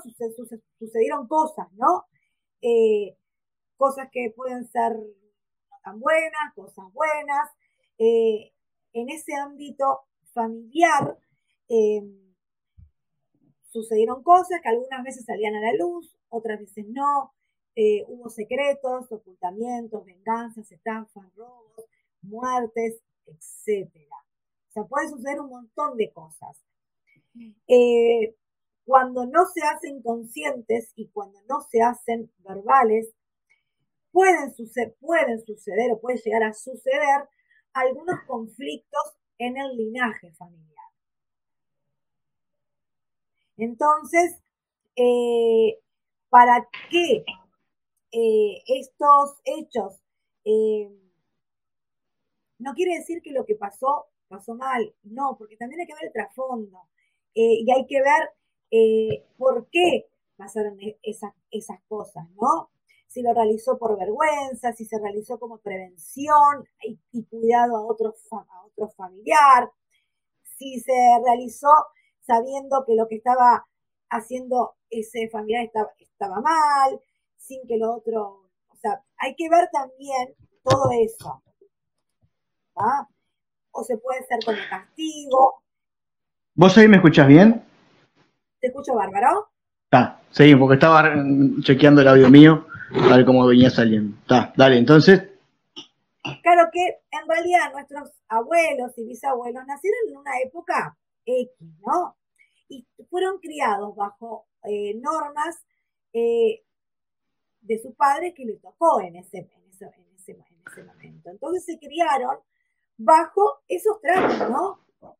sucedieron 0.78 1.26
cosas, 1.26 1.66
¿no? 1.72 2.04
Eh, 2.62 3.16
cosas 3.76 4.08
que 4.12 4.32
pueden 4.34 4.64
ser 4.68 4.92
no 4.92 5.76
tan 5.82 5.98
buenas, 5.98 6.54
cosas 6.54 6.84
buenas. 6.92 7.50
Eh, 7.98 8.52
en 8.92 9.10
ese 9.10 9.34
ámbito 9.34 10.02
familiar 10.32 11.18
sucedieron 13.62 14.22
cosas 14.22 14.60
que 14.62 14.68
algunas 14.68 15.02
veces 15.02 15.24
salían 15.24 15.56
a 15.56 15.60
la 15.60 15.72
luz, 15.72 16.16
otras 16.28 16.60
veces 16.60 16.86
no. 16.88 17.32
Hubo 18.08 18.30
secretos, 18.30 19.10
ocultamientos, 19.10 20.04
venganzas, 20.04 20.70
estafas, 20.70 21.34
robos, 21.34 21.84
muertes, 22.22 23.02
etc. 23.26 23.90
Sea, 24.76 24.84
puede 24.84 25.08
suceder 25.08 25.40
un 25.40 25.48
montón 25.48 25.96
de 25.96 26.12
cosas. 26.12 26.62
cuando 28.84 29.26
no 29.26 29.46
se 29.46 29.62
hacen 29.62 30.02
conscientes 30.02 30.92
y 30.94 31.08
cuando 31.08 31.40
no 31.48 31.62
se 31.62 31.82
hacen 31.82 32.30
verbales, 32.38 33.08
pueden, 34.12 34.54
pueden 35.00 35.40
suceder 35.44 35.92
o 35.92 36.00
puede 36.00 36.18
llegar 36.18 36.44
a 36.44 36.52
suceder 36.52 37.28
algunos 37.72 38.20
conflictos 38.26 39.14
en 39.38 39.56
el 39.56 39.76
linaje 39.76 40.30
familiar. 40.32 40.86
Entonces, 43.56 44.38
eh, 44.94 45.80
¿para 46.28 46.68
qué 46.90 47.24
eh, 48.12 48.62
estos 48.66 49.40
hechos? 49.44 50.02
Eh, 50.44 50.90
no 52.58 52.74
quiere 52.74 52.98
decir 52.98 53.20
que 53.22 53.32
lo 53.32 53.44
que 53.44 53.56
pasó 53.56 54.06
pasó 54.28 54.54
mal, 54.54 54.94
no, 55.04 55.36
porque 55.38 55.56
también 55.56 55.80
hay 55.80 55.86
que 55.86 55.94
ver 55.94 56.04
el 56.06 56.12
trasfondo 56.12 56.88
y 57.34 57.70
hay 57.70 57.86
que 57.86 58.00
ver 58.00 59.22
por 59.36 59.68
qué 59.70 60.08
pasaron 60.36 60.80
e-, 60.80 60.98
esas, 61.02 61.32
esas 61.50 61.80
cosas, 61.88 62.28
¿no? 62.30 62.70
si 63.16 63.22
lo 63.22 63.32
realizó 63.32 63.78
por 63.78 63.98
vergüenza, 63.98 64.74
si 64.74 64.84
se 64.84 64.98
realizó 64.98 65.38
como 65.38 65.56
prevención 65.56 66.68
y, 67.12 67.24
cuidado 67.24 67.76
a 67.78 67.86
otro, 67.86 68.14
a 68.30 68.66
otro 68.66 68.88
familiar, 68.90 69.70
si 70.58 70.80
se 70.80 70.92
realizó 71.24 71.70
sabiendo 72.20 72.84
que 72.86 72.94
lo 72.94 73.08
que 73.08 73.16
estaba 73.16 73.66
haciendo 74.10 74.74
ese 74.90 75.30
familiar 75.30 75.64
estaba, 75.64 75.88
estaba 75.98 76.40
mal, 76.42 77.00
sin 77.38 77.66
que 77.66 77.78
lo 77.78 77.94
otro, 77.94 78.50
o 78.68 78.76
sea, 78.76 79.02
hay 79.16 79.34
que 79.34 79.48
ver 79.48 79.70
también 79.72 80.34
todo 80.62 80.90
eso. 81.02 81.42
O 83.78 83.84
se 83.84 83.98
puede 83.98 84.24
ser 84.24 84.38
como 84.42 84.56
castigo. 84.70 85.62
¿Vos 86.54 86.78
ahí 86.78 86.88
me 86.88 86.96
escuchas 86.96 87.28
bien? 87.28 87.62
¿Te 88.58 88.68
escucho 88.68 88.94
bárbaro? 88.94 89.50
Ah, 89.92 90.18
sí, 90.30 90.56
porque 90.56 90.74
estaba 90.74 91.14
chequeando 91.60 92.00
el 92.00 92.08
audio 92.08 92.30
mío 92.30 92.66
a 92.90 93.16
ver 93.16 93.26
cómo 93.26 93.46
venía 93.46 93.68
saliendo. 93.68 94.16
Está, 94.22 94.54
dale, 94.56 94.78
entonces. 94.78 95.28
Claro 96.42 96.70
que 96.72 97.02
en 97.10 97.28
realidad 97.28 97.70
nuestros 97.74 98.10
abuelos 98.28 98.96
y 98.96 99.04
bisabuelos 99.04 99.66
nacieron 99.66 100.00
en 100.08 100.16
una 100.16 100.38
época 100.42 100.96
X, 101.26 101.50
¿no? 101.86 102.16
Y 102.70 102.86
fueron 103.10 103.38
criados 103.40 103.94
bajo 103.94 104.46
eh, 104.64 104.94
normas 104.94 105.62
eh, 106.14 106.64
de 107.60 107.78
su 107.82 107.94
padre 107.94 108.32
que 108.32 108.46
le 108.46 108.56
tocó 108.56 109.02
en 109.02 109.16
ese, 109.16 109.38
en, 109.38 109.68
ese, 109.68 109.84
en, 109.84 110.14
ese, 110.16 110.32
en 110.32 110.62
ese 110.66 110.82
momento. 110.82 111.28
Entonces 111.28 111.64
se 111.66 111.78
criaron 111.78 112.38
bajo 112.96 113.60
esos 113.68 114.00
tratos, 114.00 114.50
¿no? 114.50 114.80
O 115.00 115.16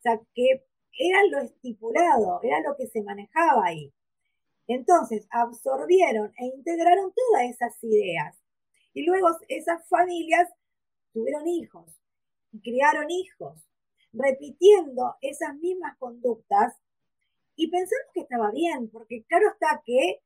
sea, 0.00 0.20
que 0.34 0.66
era 0.98 1.18
lo 1.30 1.38
estipulado, 1.40 2.40
era 2.42 2.60
lo 2.60 2.76
que 2.76 2.86
se 2.86 3.02
manejaba 3.02 3.66
ahí. 3.66 3.92
Entonces, 4.66 5.26
absorbieron 5.30 6.32
e 6.38 6.46
integraron 6.46 7.12
todas 7.12 7.50
esas 7.50 7.82
ideas. 7.82 8.36
Y 8.94 9.04
luego 9.04 9.28
esas 9.48 9.86
familias 9.88 10.48
tuvieron 11.12 11.46
hijos 11.48 11.90
y 12.52 12.60
criaron 12.60 13.10
hijos, 13.10 13.58
repitiendo 14.12 15.16
esas 15.20 15.54
mismas 15.56 15.96
conductas 15.98 16.74
y 17.56 17.70
pensando 17.70 18.04
que 18.14 18.20
estaba 18.20 18.50
bien, 18.52 18.88
porque 18.90 19.24
claro 19.24 19.48
está 19.50 19.82
que 19.84 20.20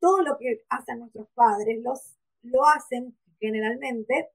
todo 0.00 0.22
lo 0.22 0.36
que 0.38 0.64
hacen 0.68 1.00
nuestros 1.00 1.28
padres 1.34 1.80
los, 1.82 2.16
lo 2.42 2.66
hacen 2.66 3.16
generalmente 3.40 4.30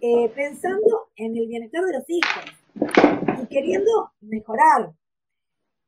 eh, 0.00 0.30
pensando 0.34 1.10
en 1.16 1.36
el 1.36 1.46
bienestar 1.48 1.84
de 1.84 1.92
los 1.92 2.04
hijos 2.08 3.42
y 3.42 3.46
queriendo 3.46 4.12
mejorar. 4.20 4.92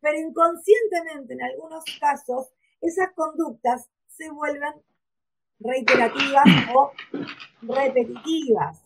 Pero 0.00 0.18
inconscientemente 0.18 1.34
en 1.34 1.42
algunos 1.42 1.84
casos 2.00 2.48
esas 2.80 3.12
conductas 3.14 3.88
se 4.08 4.30
vuelven 4.30 4.72
reiterativas 5.60 6.44
o 6.74 6.92
repetitivas. 7.62 8.82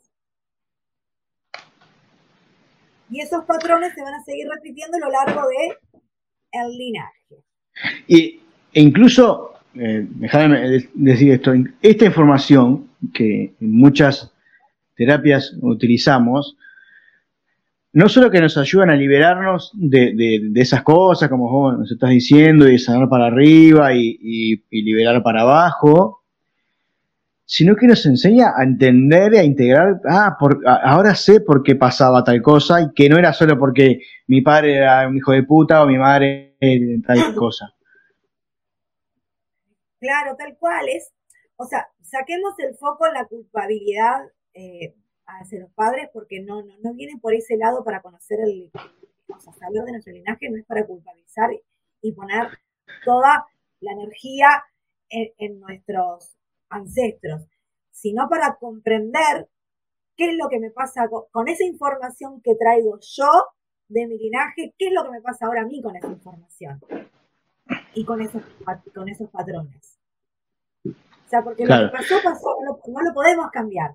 Y 3.10 3.20
esos 3.20 3.44
patrones 3.44 3.94
se 3.94 4.02
van 4.02 4.14
a 4.14 4.24
seguir 4.24 4.48
repitiendo 4.48 4.96
a 4.96 5.00
lo 5.00 5.10
largo 5.10 5.48
de 5.48 5.78
el 6.52 6.76
linaje. 6.76 7.44
Y, 8.08 8.40
e 8.72 8.80
incluso, 8.80 9.54
eh, 9.74 10.06
déjame 10.08 10.88
decir 10.94 11.32
esto, 11.32 11.52
esta 11.82 12.04
información 12.06 12.90
que 13.12 13.54
en 13.60 13.72
muchas 13.72 14.33
terapias 14.94 15.56
utilizamos, 15.60 16.56
no 17.94 18.08
solo 18.08 18.28
que 18.28 18.40
nos 18.40 18.58
ayudan 18.58 18.90
a 18.90 18.96
liberarnos 18.96 19.70
de, 19.72 20.50
esas 20.56 20.82
cosas, 20.82 21.28
como 21.28 21.48
vos 21.48 21.78
nos 21.78 21.92
estás 21.92 22.10
diciendo, 22.10 22.68
y 22.68 22.76
sanar 22.76 23.08
para 23.08 23.26
arriba 23.26 23.94
y, 23.94 24.64
liberar 24.70 25.22
para 25.22 25.42
abajo, 25.42 26.24
sino 27.44 27.76
que 27.76 27.86
nos 27.86 28.04
enseña 28.04 28.52
a 28.56 28.64
entender 28.64 29.34
y 29.34 29.38
a 29.38 29.44
integrar, 29.44 30.00
ah, 30.08 30.36
ahora 30.82 31.14
sé 31.14 31.40
por 31.40 31.62
qué 31.62 31.76
pasaba 31.76 32.24
tal 32.24 32.42
cosa 32.42 32.80
y 32.82 32.92
que 32.94 33.08
no 33.08 33.16
era 33.16 33.32
solo 33.32 33.56
porque 33.56 34.00
mi 34.26 34.40
padre 34.40 34.78
era 34.78 35.06
un 35.06 35.16
hijo 35.16 35.30
de 35.30 35.44
puta 35.44 35.80
o 35.82 35.86
mi 35.86 35.96
madre 35.96 36.56
tal 37.06 37.34
cosa. 37.36 37.72
Claro, 40.00 40.34
tal 40.36 40.56
cual 40.58 40.88
es. 40.88 41.12
O 41.56 41.64
sea, 41.64 41.86
saquemos 42.02 42.54
el 42.58 42.74
foco 42.74 43.06
en 43.06 43.14
la 43.14 43.24
culpabilidad 43.26 44.20
eh, 44.54 44.94
hacia 45.26 45.60
los 45.60 45.70
padres 45.72 46.08
porque 46.12 46.40
no, 46.40 46.62
no, 46.62 46.74
no 46.82 46.94
vienen 46.94 47.20
por 47.20 47.34
ese 47.34 47.56
lado 47.56 47.84
para 47.84 48.02
conocer 48.02 48.40
el, 48.40 48.70
o 49.28 49.40
sea, 49.40 49.52
saber 49.52 49.82
de 49.84 49.92
nuestro 49.92 50.12
linaje 50.12 50.48
no 50.50 50.58
es 50.58 50.66
para 50.66 50.86
culpabilizar 50.86 51.50
y 52.00 52.12
poner 52.12 52.48
toda 53.04 53.46
la 53.80 53.92
energía 53.92 54.46
en, 55.10 55.60
nuestros 55.60 56.36
ancestros, 56.68 57.46
sino 57.90 58.28
para 58.28 58.56
comprender 58.56 59.48
qué 60.16 60.30
es 60.30 60.36
lo 60.36 60.48
que 60.48 60.58
me 60.58 60.70
pasa 60.70 61.08
con, 61.08 61.48
esa 61.48 61.64
información 61.64 62.40
que 62.42 62.56
traigo 62.56 62.98
yo 63.00 63.30
de 63.88 64.06
mi 64.06 64.18
linaje, 64.18 64.74
qué 64.78 64.88
es 64.88 64.92
lo 64.92 65.04
que 65.04 65.10
me 65.10 65.20
pasa 65.20 65.46
ahora 65.46 65.62
a 65.62 65.66
mí 65.66 65.80
con 65.82 65.94
esa 65.96 66.08
información 66.08 66.80
y 67.94 68.04
con 68.04 68.20
esos, 68.20 68.42
con 68.94 69.08
esos 69.08 69.30
patrones. 69.30 69.98
O 70.84 71.28
sea, 71.28 71.42
porque 71.42 71.64
lo 71.64 71.78
que 71.78 71.96
pasó, 71.96 72.16
pasó, 72.22 72.56
no 72.64 73.00
lo 73.00 73.14
podemos 73.14 73.50
cambiar. 73.50 73.94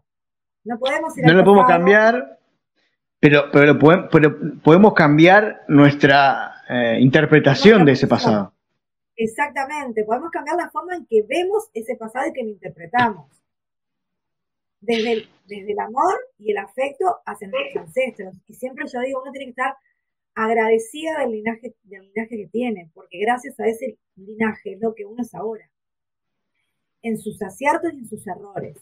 No 0.64 0.78
podemos 0.78 1.14
No 1.18 1.34
lo 1.34 1.44
podemos 1.44 1.68
cambiar, 1.68 2.40
pero, 3.20 3.50
pero, 3.52 3.78
podemos, 4.64 4.94
cambiar 4.94 5.64
nuestra 5.68 6.64
eh, 6.70 6.98
interpretación 7.00 7.86
de 7.86 7.94
ese 7.94 8.08
pasado. 8.08 8.54
Exactamente, 9.16 10.04
podemos 10.06 10.32
cambiar 10.32 10.58
la 10.58 10.70
forma 10.70 10.96
en 10.96 11.06
que 11.06 11.24
vemos 11.28 11.70
ese 11.74 11.96
pasado 11.96 12.28
y 12.30 12.34
que 12.34 12.44
lo 12.44 12.50
interpretamos. 12.50 13.28
Desde 14.82 15.12
el, 15.12 15.30
desde 15.46 15.74
el 15.74 15.80
amor 15.80 16.16
y 16.38 16.52
el 16.52 16.58
afecto 16.58 17.18
hacia 17.26 17.50
nuestros 17.50 17.88
ancestros. 17.88 18.36
Y 18.48 18.54
siempre 18.54 18.86
yo 18.88 19.02
digo, 19.02 19.22
uno 19.22 19.32
tiene 19.32 19.48
que 19.48 19.62
estar 19.62 19.76
agradecida 20.36 21.20
del 21.20 21.32
linaje, 21.32 21.76
del 21.84 22.04
linaje 22.04 22.38
que 22.38 22.48
tiene, 22.48 22.90
porque 22.94 23.20
gracias 23.20 23.60
a 23.60 23.68
ese 23.68 23.98
linaje 24.16 24.74
es 24.74 24.80
lo 24.80 24.96
que 24.96 25.06
uno 25.06 25.22
es 25.22 25.36
ahora. 25.36 25.70
En 27.02 27.18
sus 27.18 27.42
aciertos 27.42 27.92
y 27.94 27.98
en 27.98 28.08
sus 28.08 28.26
errores 28.26 28.78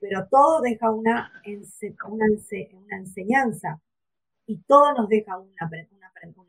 pero 0.00 0.26
todo 0.28 0.62
deja 0.62 0.90
una, 0.90 1.30
una, 2.08 2.26
enseñanza 2.96 3.80
y 4.46 4.56
todo 4.62 4.94
nos 4.94 5.08
deja 5.08 5.38
un 5.38 5.52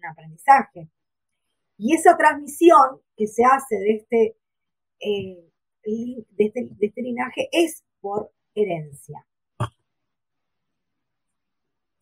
aprendizaje. 0.09 0.87
Y 1.77 1.93
esa 1.93 2.15
transmisión 2.15 3.01
que 3.17 3.27
se 3.27 3.43
hace 3.43 3.75
de 3.75 3.91
este, 3.91 4.37
eh, 5.01 5.51
este, 6.37 6.67
de 6.69 6.85
este, 6.87 7.01
linaje 7.01 7.49
es 7.51 7.83
por 7.99 8.31
herencia. 8.55 9.25
O 9.59 9.67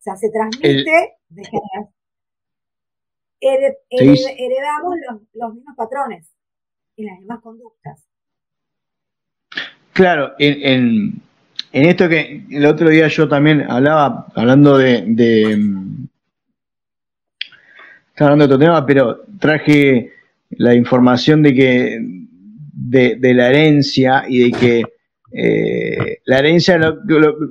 sea, 0.02 0.16
se 0.16 0.30
transmite 0.30 1.16
de 1.28 1.44
generación. 1.44 1.94
heredamos 3.40 4.94
los, 5.32 5.54
mismos 5.54 5.76
patrones 5.76 6.30
y 6.96 7.04
las 7.04 7.18
mismas 7.18 7.40
conductas. 7.40 8.06
Claro, 9.92 10.34
en, 10.38 10.62
en 10.62 11.29
esto 11.72 12.08
que 12.08 12.44
el 12.50 12.66
otro 12.66 12.88
día 12.88 13.08
yo 13.08 13.28
también 13.28 13.64
hablaba, 13.68 14.26
hablando 14.34 14.76
de, 14.76 14.98
estaba 18.08 18.32
hablando 18.32 18.46
de 18.46 18.54
otro 18.54 18.58
tema, 18.58 18.86
pero 18.86 19.24
traje 19.38 20.12
la 20.50 20.74
información 20.74 21.42
de 21.42 21.54
que 21.54 21.98
de, 22.72 23.34
la 23.34 23.50
herencia 23.50 24.24
y 24.28 24.50
de 24.50 24.58
que 24.58 24.82
eh, 25.32 26.18
la 26.24 26.40
herencia 26.40 26.76
no, 26.76 26.88
es 26.88 26.96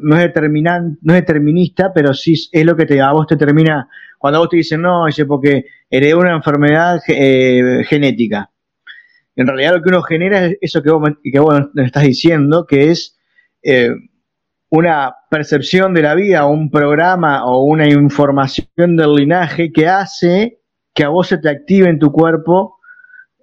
no 0.01 0.17
es 0.17 1.21
determinista, 1.25 1.93
pero 1.93 2.13
sí 2.13 2.34
es 2.51 2.65
lo 2.65 2.75
que 2.75 2.86
te, 2.86 2.99
a 2.99 3.13
vos 3.13 3.25
te 3.25 3.38
termina, 3.38 3.88
cuando 4.17 4.39
vos 4.39 4.49
te 4.49 4.58
dicen, 4.58 4.82
no, 4.82 5.05
dice, 5.05 5.25
porque 5.25 5.65
heredé 5.89 6.13
una 6.13 6.36
enfermedad 6.36 6.99
eh, 7.08 7.84
genética. 7.88 8.51
En 9.36 9.47
realidad 9.47 9.75
lo 9.75 9.82
que 9.82 9.89
uno 9.89 10.01
genera 10.01 10.45
es 10.45 10.58
eso 10.60 10.84
que 10.84 10.91
vos, 10.91 11.10
que 11.23 11.39
vos 11.39 11.69
estás 11.77 12.03
diciendo, 12.03 12.65
que 12.67 12.91
es 12.91 13.17
eh, 13.63 13.91
una 14.69 15.15
percepción 15.29 15.93
de 15.93 16.03
la 16.03 16.15
vida, 16.15 16.45
un 16.45 16.69
programa 16.69 17.45
o 17.45 17.63
una 17.63 17.88
información 17.88 18.95
del 18.95 19.15
linaje 19.15 19.71
que 19.71 19.88
hace 19.88 20.60
que 20.93 21.03
a 21.03 21.10
vos 21.10 21.27
se 21.27 21.38
te 21.38 21.49
active 21.49 21.89
en 21.89 21.99
tu 21.99 22.12
cuerpo 22.12 22.79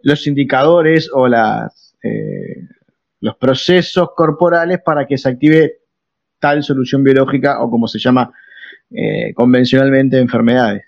los 0.03 0.27
indicadores 0.27 1.11
o 1.13 1.27
eh, 1.27 2.69
los 3.21 3.37
procesos 3.37 4.11
corporales 4.15 4.81
para 4.85 5.07
que 5.07 5.19
se 5.19 5.29
active 5.29 5.79
tal 6.39 6.63
solución 6.63 7.03
biológica 7.03 7.63
o 7.63 7.71
como 7.71 7.89
se 7.89 7.99
llama 7.99 8.33
eh, 8.91 9.35
convencionalmente 9.35 10.19
enfermedades. 10.19 10.85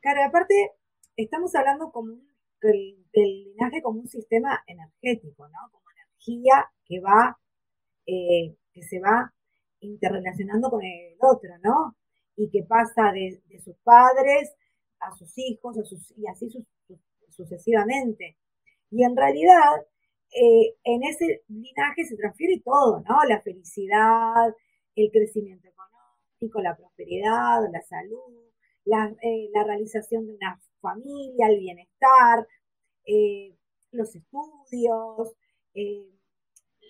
Claro, 0.00 0.20
aparte 0.26 0.72
estamos 1.16 1.54
hablando 1.54 1.92
como 1.92 2.14
del, 2.60 2.96
linaje 3.12 3.82
como 3.82 4.00
un 4.00 4.08
sistema 4.08 4.62
energético, 4.66 5.48
¿no? 5.48 5.70
Como 5.70 5.84
energía 5.90 6.70
que 6.86 7.00
va 7.00 7.38
eh, 8.06 8.56
que 8.72 8.82
se 8.82 9.00
va 9.00 9.32
interrelacionando 9.80 10.70
con 10.70 10.82
el 10.82 11.16
otro, 11.20 11.50
¿no? 11.62 11.96
Y 12.36 12.50
que 12.50 12.62
pasa 12.64 13.12
de, 13.12 13.42
sus 13.62 13.76
padres 13.82 14.54
a 15.00 15.14
sus 15.16 15.32
hijos 15.38 15.76
y 16.16 16.26
así 16.26 16.48
sucesivamente. 17.30 18.36
Y 18.90 19.04
en 19.04 19.16
realidad, 19.16 19.86
eh, 20.32 20.76
en 20.84 21.02
ese 21.04 21.42
linaje 21.48 22.04
se 22.04 22.16
transfiere 22.16 22.60
todo, 22.64 23.00
¿no? 23.08 23.24
La 23.28 23.40
felicidad, 23.40 24.54
el 24.94 25.10
crecimiento 25.10 25.68
económico, 25.68 26.60
la 26.60 26.76
prosperidad, 26.76 27.60
la 27.72 27.82
salud, 27.82 28.50
la, 28.84 29.14
eh, 29.22 29.50
realización 29.64 30.26
de 30.26 30.34
una 30.34 30.60
familia, 30.80 31.48
el 31.48 31.58
bienestar, 31.58 32.46
eh, 33.06 33.56
los 33.92 34.14
estudios, 34.14 35.34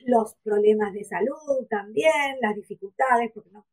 los 0.04 0.34
problemas 0.42 0.92
de 0.92 1.04
salud 1.04 1.66
también, 1.68 2.38
las 2.40 2.54
dificultades, 2.54 3.30
porque 3.32 3.50
no, 3.50 3.64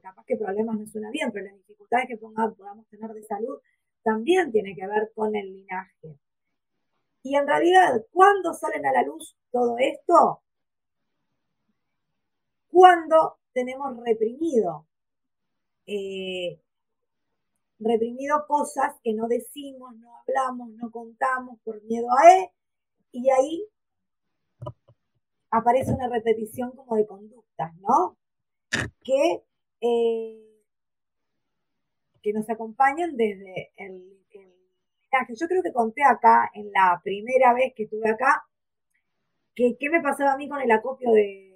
capaz 0.00 0.24
que 0.24 0.36
problemas 0.36 0.78
no 0.78 0.86
suena 0.86 1.10
bien, 1.10 1.30
pero 1.32 1.46
las 1.46 1.56
dificultades 1.56 2.06
que 2.08 2.16
podamos 2.16 2.86
tener 2.88 3.10
de 3.12 3.22
salud 3.22 3.58
también 4.02 4.52
tiene 4.52 4.74
que 4.74 4.86
ver 4.86 5.10
con 5.14 5.34
el 5.34 5.52
linaje. 5.52 6.18
Y 7.22 7.34
en 7.34 7.46
realidad, 7.46 8.04
¿cuándo 8.12 8.54
salen 8.54 8.86
a 8.86 8.92
la 8.92 9.02
luz 9.02 9.36
todo 9.50 9.76
esto? 9.78 10.42
Cuando 12.70 13.38
tenemos 13.52 13.96
reprimido, 14.04 14.86
eh, 15.86 16.60
reprimido 17.80 18.46
cosas 18.46 18.94
que 19.02 19.12
no 19.12 19.26
decimos, 19.26 19.96
no 19.96 20.16
hablamos, 20.18 20.70
no 20.70 20.90
contamos 20.90 21.58
por 21.64 21.82
miedo 21.82 22.08
a 22.12 22.36
él, 22.36 22.48
y 23.12 23.30
ahí 23.30 23.66
aparece 25.56 25.92
una 25.92 26.08
repetición 26.08 26.70
como 26.72 26.96
de 26.96 27.06
conductas, 27.06 27.72
¿no? 27.80 28.16
Que, 29.02 29.42
eh, 29.80 30.42
que 32.22 32.32
nos 32.32 32.48
acompañan 32.50 33.16
desde 33.16 33.72
el, 33.76 34.02
Yo 35.28 35.46
creo 35.48 35.62
que 35.62 35.72
conté 35.72 36.02
acá, 36.04 36.50
en 36.54 36.70
la 36.72 37.00
primera 37.02 37.54
vez 37.54 37.72
que 37.74 37.84
estuve 37.84 38.10
acá, 38.10 38.44
que 39.54 39.76
qué 39.78 39.88
me 39.88 40.02
pasaba 40.02 40.34
a 40.34 40.36
mí 40.36 40.48
con 40.48 40.60
el 40.60 40.70
acopio 40.70 41.10
de 41.12 41.54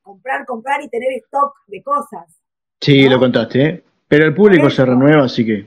comprar, 0.00 0.46
comprar 0.46 0.82
y 0.82 0.88
tener 0.88 1.12
stock 1.24 1.54
de 1.66 1.82
cosas. 1.82 2.40
Sí, 2.80 3.08
lo 3.08 3.18
contaste, 3.18 3.64
¿eh? 3.64 3.84
pero 4.06 4.24
el 4.24 4.34
público 4.34 4.70
se 4.70 4.84
renueva, 4.84 5.24
así 5.24 5.44
que... 5.44 5.66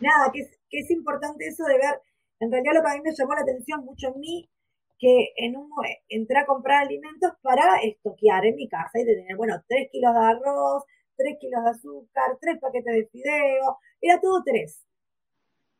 Nada, 0.00 0.30
que 0.32 0.40
es, 0.40 0.58
que 0.68 0.80
es 0.80 0.90
importante 0.90 1.46
eso 1.46 1.64
de 1.64 1.78
ver, 1.78 2.00
en 2.40 2.50
realidad 2.50 2.74
lo 2.74 2.82
que 2.82 2.90
a 2.90 2.94
mí 2.94 3.00
me 3.04 3.14
llamó 3.14 3.34
la 3.34 3.42
atención 3.42 3.84
mucho 3.84 4.08
en 4.08 4.20
mí 4.20 4.50
que 4.98 5.32
en 5.36 5.56
un, 5.56 5.70
entré 6.08 6.38
a 6.38 6.46
comprar 6.46 6.84
alimentos 6.84 7.32
para 7.42 7.78
estoquear 7.82 8.44
en 8.46 8.56
mi 8.56 8.68
casa 8.68 9.00
y 9.00 9.04
tener, 9.04 9.36
bueno, 9.36 9.62
3 9.68 9.88
kilos 9.90 10.14
de 10.14 10.20
arroz, 10.20 10.84
3 11.16 11.38
kilos 11.40 11.64
de 11.64 11.70
azúcar, 11.70 12.38
3 12.40 12.58
paquetes 12.60 12.94
de 12.94 13.06
fideo, 13.06 13.78
era 14.00 14.20
todo 14.20 14.42
3. 14.44 14.84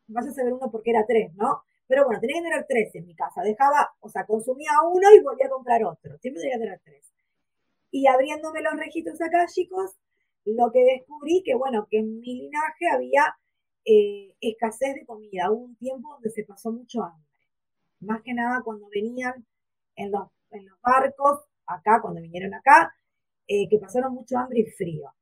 Vas 0.07 0.27
a 0.27 0.33
saber 0.33 0.53
uno 0.53 0.69
porque 0.71 0.91
era 0.91 1.05
3, 1.05 1.33
¿no? 1.35 1.63
Pero 1.87 2.05
bueno, 2.05 2.19
tenía 2.19 2.37
que 2.41 2.49
tener 2.49 2.65
3 2.67 2.95
en 2.95 3.05
mi 3.05 3.15
casa. 3.15 3.41
Dejaba, 3.41 3.93
o 3.99 4.09
sea, 4.09 4.25
consumía 4.25 4.71
uno 4.91 5.07
y 5.13 5.21
volvía 5.21 5.47
a 5.47 5.49
comprar 5.49 5.83
otro. 5.83 6.17
Siempre 6.19 6.41
tenía 6.41 6.57
que 6.57 6.63
tener 6.63 6.81
3. 6.83 7.13
Y 7.91 8.07
abriéndome 8.07 8.61
los 8.61 8.75
registros 8.75 9.21
acá, 9.21 9.45
chicos, 9.47 9.95
lo 10.45 10.71
que 10.71 10.83
descubrí 10.83 11.43
que, 11.43 11.55
bueno, 11.55 11.87
que 11.89 11.99
en 11.99 12.19
mi 12.19 12.35
linaje 12.35 12.87
había 12.91 13.35
eh, 13.85 14.35
escasez 14.41 14.95
de 14.95 15.05
comida. 15.05 15.51
Hubo 15.51 15.65
un 15.65 15.75
tiempo 15.77 16.09
donde 16.13 16.29
se 16.31 16.43
pasó 16.43 16.71
mucho 16.71 17.03
hambre 17.03 17.34
más 18.05 18.21
que 18.23 18.33
nada 18.33 18.61
cuando 18.63 18.87
venían 18.89 19.45
en 19.95 20.11
los, 20.11 20.29
barcos, 20.81 21.41
acá, 21.65 21.99
cuando 22.01 22.21
vinieron 22.21 22.53
acá, 22.53 22.95
eh, 23.47 23.67
que 23.69 23.77
pasaron 23.79 24.13
mucho 24.13 24.37
hambre 24.37 24.59
y 24.59 24.65
frío. 24.65 25.13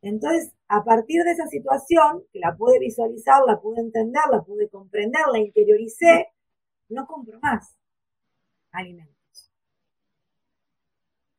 Entonces, 0.00 0.52
a 0.68 0.84
partir 0.84 1.22
de 1.24 1.32
esa 1.32 1.46
situación, 1.46 2.24
que 2.32 2.38
la 2.38 2.56
pude 2.56 2.78
visualizar, 2.78 3.42
la 3.46 3.60
pude 3.60 3.80
entender, 3.80 4.22
la 4.30 4.42
pude 4.42 4.68
comprender, 4.68 5.22
la 5.32 5.38
interioricé, 5.38 6.28
no 6.88 7.06
compro 7.06 7.38
más 7.40 7.76
alimentos. 8.70 9.50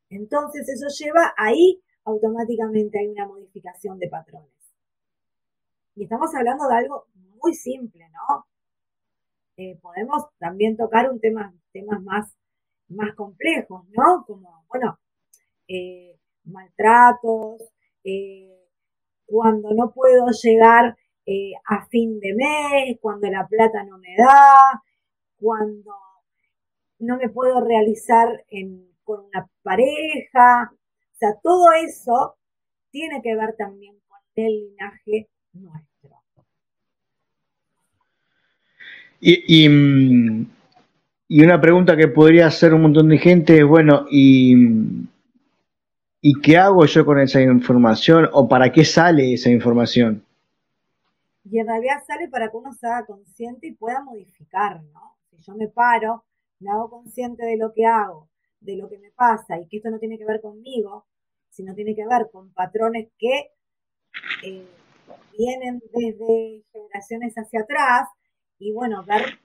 Entonces, 0.09 0.67
eso 0.67 0.87
lleva 0.89 1.33
ahí 1.37 1.81
automáticamente 2.09 2.99
hay 2.99 3.07
una 3.07 3.27
modificación 3.27 3.99
de 3.99 4.09
patrones. 4.09 4.49
Y 5.95 6.03
estamos 6.03 6.33
hablando 6.35 6.67
de 6.67 6.75
algo 6.75 7.07
muy 7.41 7.53
simple, 7.53 8.09
¿no? 8.09 8.45
Eh, 9.61 9.77
podemos 9.81 10.23
también 10.37 10.77
tocar 10.77 11.11
un 11.11 11.19
tema, 11.19 11.53
temas 11.73 12.01
más, 12.01 12.33
más 12.87 13.13
complejos, 13.13 13.85
¿no? 13.89 14.23
Como, 14.25 14.63
bueno, 14.69 14.97
eh, 15.67 16.17
maltratos, 16.45 17.61
eh, 18.05 18.57
cuando 19.25 19.73
no 19.73 19.91
puedo 19.91 20.27
llegar 20.41 20.95
a 21.67 21.85
fin 21.87 22.19
de 22.21 22.33
mes, 22.33 22.97
cuando 23.01 23.29
la 23.29 23.45
plata 23.47 23.83
no 23.83 23.97
me 23.97 24.15
da, 24.17 24.81
cuando 25.35 25.93
no 26.99 27.17
me 27.17 27.29
puedo 27.29 27.59
realizar 27.59 28.45
con 29.03 29.25
una 29.25 29.47
pareja. 29.61 30.71
O 30.71 31.17
sea, 31.17 31.35
todo 31.43 31.73
eso 31.73 32.37
tiene 32.91 33.21
que 33.21 33.35
ver 33.35 33.55
también 33.57 33.99
con 34.07 34.19
el 34.35 34.53
linaje 34.53 35.29
nuestro. 35.51 35.88
Y, 39.21 39.65
y, 41.27 41.43
una 41.43 41.59
pregunta 41.59 41.97
que 41.97 42.07
podría 42.07 42.47
hacer 42.47 42.73
un 42.73 42.83
montón 42.83 43.09
de 43.09 43.17
gente 43.17 43.57
es, 43.57 43.65
bueno, 43.65 44.05
¿y, 44.09 44.55
¿y 46.21 46.41
qué 46.41 46.57
hago 46.57 46.85
yo 46.85 47.05
con 47.05 47.19
esa 47.19 47.41
información 47.41 48.29
o 48.31 48.47
para 48.47 48.71
qué 48.71 48.85
sale 48.85 49.33
esa 49.33 49.49
información? 49.49 50.23
Y 51.43 51.59
en 51.59 51.67
realidad 51.67 52.03
sale 52.05 52.27
para 52.29 52.49
que 52.49 52.57
uno 52.57 52.73
se 52.73 52.87
haga 52.87 53.05
consciente 53.05 53.67
y 53.67 53.73
pueda 53.73 54.03
modificar, 54.03 54.81
¿no? 54.93 55.17
Si 55.29 55.37
yo 55.43 55.55
me 55.55 55.67
paro, 55.67 56.23
me 56.59 56.69
hago 56.71 56.89
consciente 56.89 57.45
de 57.45 57.57
lo 57.57 57.73
que 57.73 57.85
hago, 57.85 58.29
de 58.59 58.77
lo 58.77 58.89
que 58.89 58.99
me 58.99 59.11
pasa 59.11 59.59
y 59.59 59.67
que 59.67 59.77
esto 59.77 59.89
no 59.89 59.99
tiene 59.99 60.17
que 60.17 60.25
ver 60.25 60.41
conmigo, 60.41 61.05
sino 61.49 61.73
tiene 61.73 61.95
que 61.95 62.05
ver 62.05 62.29
con 62.31 62.51
patrones 62.53 63.09
que 63.17 63.51
eh, 64.43 64.67
vienen 65.37 65.81
desde 65.93 66.63
generaciones 66.71 67.33
hacia 67.35 67.61
atrás 67.61 68.09
y 68.59 68.73
bueno, 68.73 69.03
ver, 69.05 69.39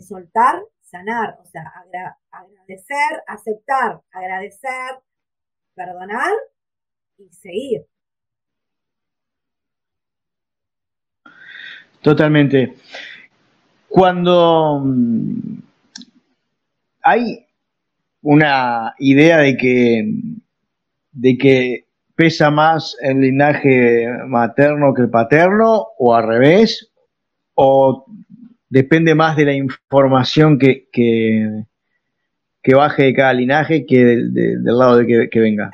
soltar, 0.00 0.62
sanar, 0.82 1.38
o 1.42 1.46
sea, 1.46 1.62
agradecer, 2.30 3.22
aceptar, 3.26 4.00
agradecer, 4.12 5.00
perdonar 5.74 6.32
y 7.18 7.28
seguir. 7.32 7.86
Totalmente. 12.02 12.74
Cuando 13.88 14.82
mm, 14.84 15.58
hay 17.02 17.46
una 18.22 18.94
idea 18.98 19.38
de 19.38 19.56
que, 19.56 20.12
de 21.12 21.38
que 21.38 21.86
pesa 22.14 22.50
más 22.50 22.96
el 23.00 23.20
linaje 23.20 24.06
materno 24.26 24.92
que 24.94 25.02
el 25.02 25.10
paterno, 25.10 25.88
o 25.98 26.14
al 26.14 26.26
revés, 26.26 26.90
o 27.54 28.06
depende 28.70 29.14
más 29.14 29.36
de 29.36 29.44
la 29.44 29.52
información 29.52 30.58
que, 30.58 30.88
que, 30.90 32.74
baje 32.74 33.02
de 33.02 33.14
cada 33.14 33.34
linaje 33.34 33.84
que 33.84 33.98
del, 33.98 34.64
lado 34.64 34.96
de 34.96 35.28
que, 35.28 35.40
venga. 35.40 35.70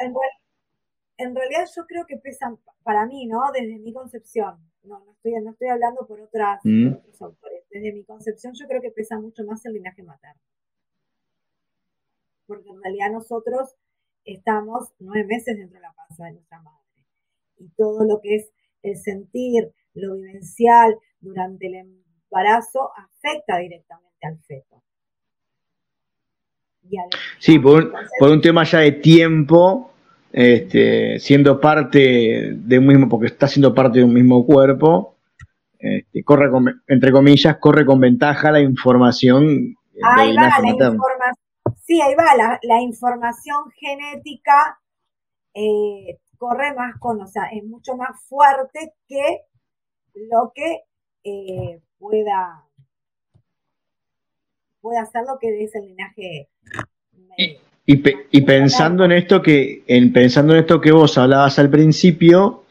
En, 1.18 1.34
realidad 1.34 1.66
yo 1.76 1.86
creo 1.86 2.06
que 2.06 2.16
pesan, 2.16 2.58
para 2.82 3.06
mí, 3.06 3.26
¿no? 3.26 3.42
Desde 3.52 3.78
mi 3.78 3.92
concepción, 3.92 4.56
no, 4.82 4.98
no 5.04 5.12
estoy, 5.12 5.32
no 5.42 5.50
estoy 5.50 5.68
hablando 5.68 6.06
por 6.06 6.20
otras, 6.20 6.60
mm. 6.64 6.94
otros 6.94 7.22
autores. 7.22 7.62
Desde 7.70 7.92
mi 7.92 8.04
concepción 8.04 8.54
yo 8.54 8.66
creo 8.66 8.80
que 8.80 8.90
pesa 8.90 9.18
mucho 9.18 9.44
más 9.44 9.64
el 9.66 9.74
linaje 9.74 10.02
materno. 10.02 10.40
Porque 12.46 12.70
en 12.70 12.82
realidad 12.82 13.10
nosotros 13.12 13.74
estamos 14.24 14.92
nueve 14.98 15.26
meses 15.26 15.56
dentro 15.56 15.76
de 15.76 15.82
la 15.82 15.92
panza 15.92 16.24
de 16.24 16.32
nuestra 16.32 16.62
madre. 16.62 16.80
Y 17.58 17.68
todo 17.70 18.04
lo 18.04 18.20
que 18.20 18.36
es 18.36 18.50
el 18.82 18.96
sentir, 18.96 19.72
lo 19.94 20.14
vivencial 20.14 20.96
durante 21.20 21.66
el 21.66 21.74
embarazo 22.30 22.90
afecta 22.96 23.58
directamente 23.58 24.26
al 24.26 24.38
feto. 24.46 24.82
sí, 27.38 27.58
por, 27.58 27.92
por 28.18 28.30
un 28.30 28.40
tema 28.40 28.64
ya 28.64 28.80
de 28.80 28.92
tiempo, 28.92 29.90
este, 30.32 31.18
siendo 31.18 31.60
parte 31.60 32.52
de 32.54 32.78
un 32.78 32.86
mismo, 32.86 33.08
porque 33.08 33.26
está 33.26 33.48
siendo 33.48 33.74
parte 33.74 33.98
de 33.98 34.04
un 34.04 34.12
mismo 34.12 34.44
cuerpo, 34.44 35.16
este, 35.78 36.24
corre 36.24 36.50
entre 36.88 37.12
comillas, 37.12 37.56
corre 37.58 37.84
con 37.84 38.00
ventaja 38.00 38.50
la 38.50 38.60
información. 38.60 39.76
Ahí 40.02 40.36
va 40.36 40.48
la 40.60 40.68
información. 40.68 40.98
Sí, 41.84 42.00
ahí 42.00 42.14
va 42.14 42.58
la, 42.62 42.80
información 42.80 43.70
genética. 43.78 44.78
Eh, 45.54 46.18
corre 46.36 46.74
más 46.74 46.98
con, 46.98 47.20
o 47.20 47.26
sea, 47.26 47.44
es 47.44 47.64
mucho 47.64 47.96
más 47.96 48.22
fuerte 48.28 48.94
que 49.08 49.42
lo 50.14 50.52
que 50.54 50.82
eh, 51.24 51.80
pueda 51.98 52.66
pueda 54.86 55.02
hacer 55.02 55.22
lo 55.26 55.36
que 55.40 55.64
es 55.64 55.74
el 55.74 55.86
linaje. 55.86 56.48
Y, 57.86 58.40
pensando 58.42 59.04
en 59.04 59.12
esto 59.12 59.42
que, 59.42 59.82
en, 59.86 60.12
pensando 60.12 60.52
en 60.52 60.60
esto 60.60 60.80
que 60.80 60.92
vos 60.92 61.18
hablabas 61.18 61.58
al 61.58 61.70
principio, 61.70 62.64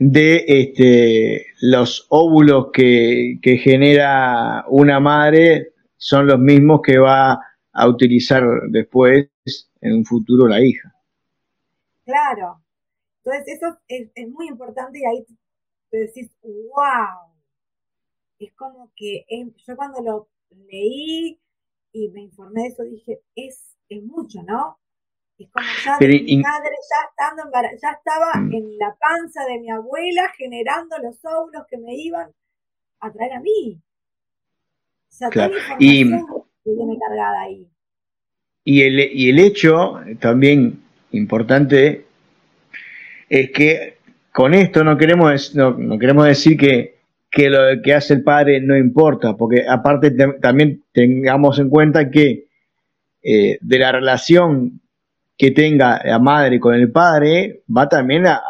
de 0.00 0.44
este, 0.46 1.46
los 1.60 2.06
óvulos 2.08 2.70
que, 2.72 3.38
genera 3.62 4.64
una 4.68 4.98
madre 4.98 5.74
son 5.96 6.26
los 6.26 6.40
mismos 6.40 6.80
que 6.82 6.98
va 6.98 7.38
a 7.72 7.88
utilizar 7.88 8.42
después 8.70 9.28
en 9.80 9.92
un 9.92 10.04
futuro 10.04 10.48
la 10.48 10.60
hija. 10.60 10.92
Claro. 12.04 12.62
Entonces 13.22 13.56
eso 13.58 13.78
es, 13.86 14.08
es 14.14 14.28
muy 14.28 14.48
importante 14.48 14.98
y 14.98 15.04
ahí 15.04 15.24
te 15.90 15.98
decís, 15.98 16.30
wow. 16.42 17.29
Es 18.40 18.52
como 18.54 18.90
que 18.96 19.24
yo 19.66 19.76
cuando 19.76 20.02
lo 20.02 20.28
leí 20.68 21.38
y 21.92 22.08
me 22.08 22.22
informé 22.22 22.62
de 22.62 22.68
eso 22.68 22.82
dije, 22.82 23.20
es 23.36 23.70
es 23.90 24.02
mucho, 24.04 24.42
¿no? 24.44 24.78
Es 25.38 25.48
como 25.50 25.66
ya 25.84 25.98
mi 26.00 26.36
madre 26.38 26.70
ya, 26.90 27.08
estando 27.10 27.42
ya 27.82 27.90
estaba 27.90 28.40
mm. 28.40 28.54
en 28.54 28.78
la 28.78 28.96
panza 28.98 29.44
de 29.44 29.58
mi 29.58 29.70
abuela 29.70 30.30
generando 30.36 30.96
los 30.98 31.16
óvulos 31.24 31.64
que 31.68 31.78
me 31.78 31.94
iban 31.94 32.30
a 33.00 33.12
traer 33.12 33.32
a 33.34 33.40
mí. 33.40 33.80
O 35.08 35.12
sea, 35.12 35.28
claro. 35.28 35.54
y, 35.78 36.04
que 36.04 36.74
viene 36.74 36.98
cargada 36.98 37.42
ahí. 37.42 37.66
Y 38.64 38.82
el, 38.82 39.00
y 39.00 39.30
el 39.30 39.38
hecho 39.38 40.00
también 40.20 40.82
importante 41.10 42.04
es 43.28 43.50
que 43.50 43.96
con 44.32 44.54
esto 44.54 44.84
no 44.84 44.96
queremos, 44.96 45.54
no, 45.54 45.70
no 45.72 45.98
queremos 45.98 46.26
decir 46.26 46.56
que, 46.56 46.99
que 47.30 47.48
lo 47.48 47.60
que 47.82 47.94
hace 47.94 48.14
el 48.14 48.22
padre 48.22 48.60
no 48.60 48.76
importa, 48.76 49.36
porque 49.36 49.64
aparte 49.68 50.10
también 50.40 50.82
tengamos 50.92 51.58
en 51.58 51.70
cuenta 51.70 52.10
que 52.10 52.48
eh, 53.22 53.58
de 53.60 53.78
la 53.78 53.92
relación 53.92 54.80
que 55.36 55.52
tenga 55.52 56.02
la 56.04 56.18
madre 56.18 56.58
con 56.58 56.74
el 56.74 56.90
padre 56.90 57.62
va 57.74 57.88
también 57.88 58.26
a, 58.26 58.40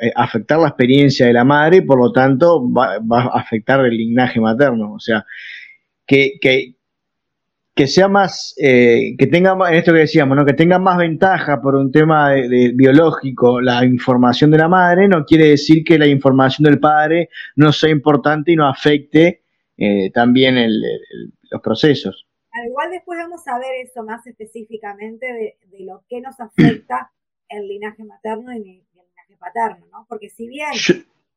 eh, 0.00 0.12
afectar 0.16 0.58
la 0.58 0.68
experiencia 0.68 1.26
de 1.26 1.32
la 1.32 1.44
madre 1.44 1.78
y 1.78 1.80
por 1.82 1.98
lo 1.98 2.10
tanto 2.10 2.68
va, 2.72 2.96
a 2.96 3.38
afectar 3.38 3.84
el 3.84 3.96
linaje 3.96 4.40
materno. 4.40 4.94
O 4.94 4.98
sea, 4.98 5.24
que, 6.06 6.32
que, 6.40 6.73
sea 7.86 8.08
más, 8.08 8.54
eh, 8.56 9.16
que 9.18 9.26
tenga, 9.26 9.56
en 9.68 9.74
esto 9.74 9.92
que 9.92 10.00
decíamos, 10.00 10.36
¿no? 10.36 10.44
que 10.44 10.52
tenga 10.52 10.78
más 10.78 10.96
ventaja 10.96 11.60
por 11.60 11.74
un 11.74 11.90
tema 11.90 12.30
de, 12.30 12.72
biológico 12.74 13.60
la 13.60 13.84
información 13.84 14.50
de 14.50 14.58
la 14.58 14.68
madre, 14.68 15.08
no 15.08 15.24
quiere 15.24 15.48
decir 15.48 15.84
que 15.84 15.98
la 15.98 16.06
información 16.06 16.64
del 16.64 16.78
padre 16.78 17.30
no 17.56 17.72
sea 17.72 17.90
importante 17.90 18.52
y 18.52 18.56
no 18.56 18.68
afecte 18.68 19.42
también 20.12 20.56
los 21.50 21.60
procesos. 21.60 22.26
Al 22.54 22.66
igual 22.66 22.92
después 22.92 23.18
vamos 23.18 23.46
a 23.48 23.58
ver 23.58 23.84
eso 23.84 24.04
más 24.04 24.24
específicamente 24.28 25.26
de, 25.26 25.56
lo 25.80 26.04
que 26.08 26.20
nos 26.20 26.38
afecta 26.38 27.10
el 27.48 27.66
linaje 27.66 28.04
materno 28.04 28.52
y 28.52 28.56
el 28.56 28.62
linaje 28.62 29.36
paterno, 29.38 29.86
¿no? 29.90 30.06
Porque 30.08 30.30
si 30.30 30.46
bien 30.46 30.72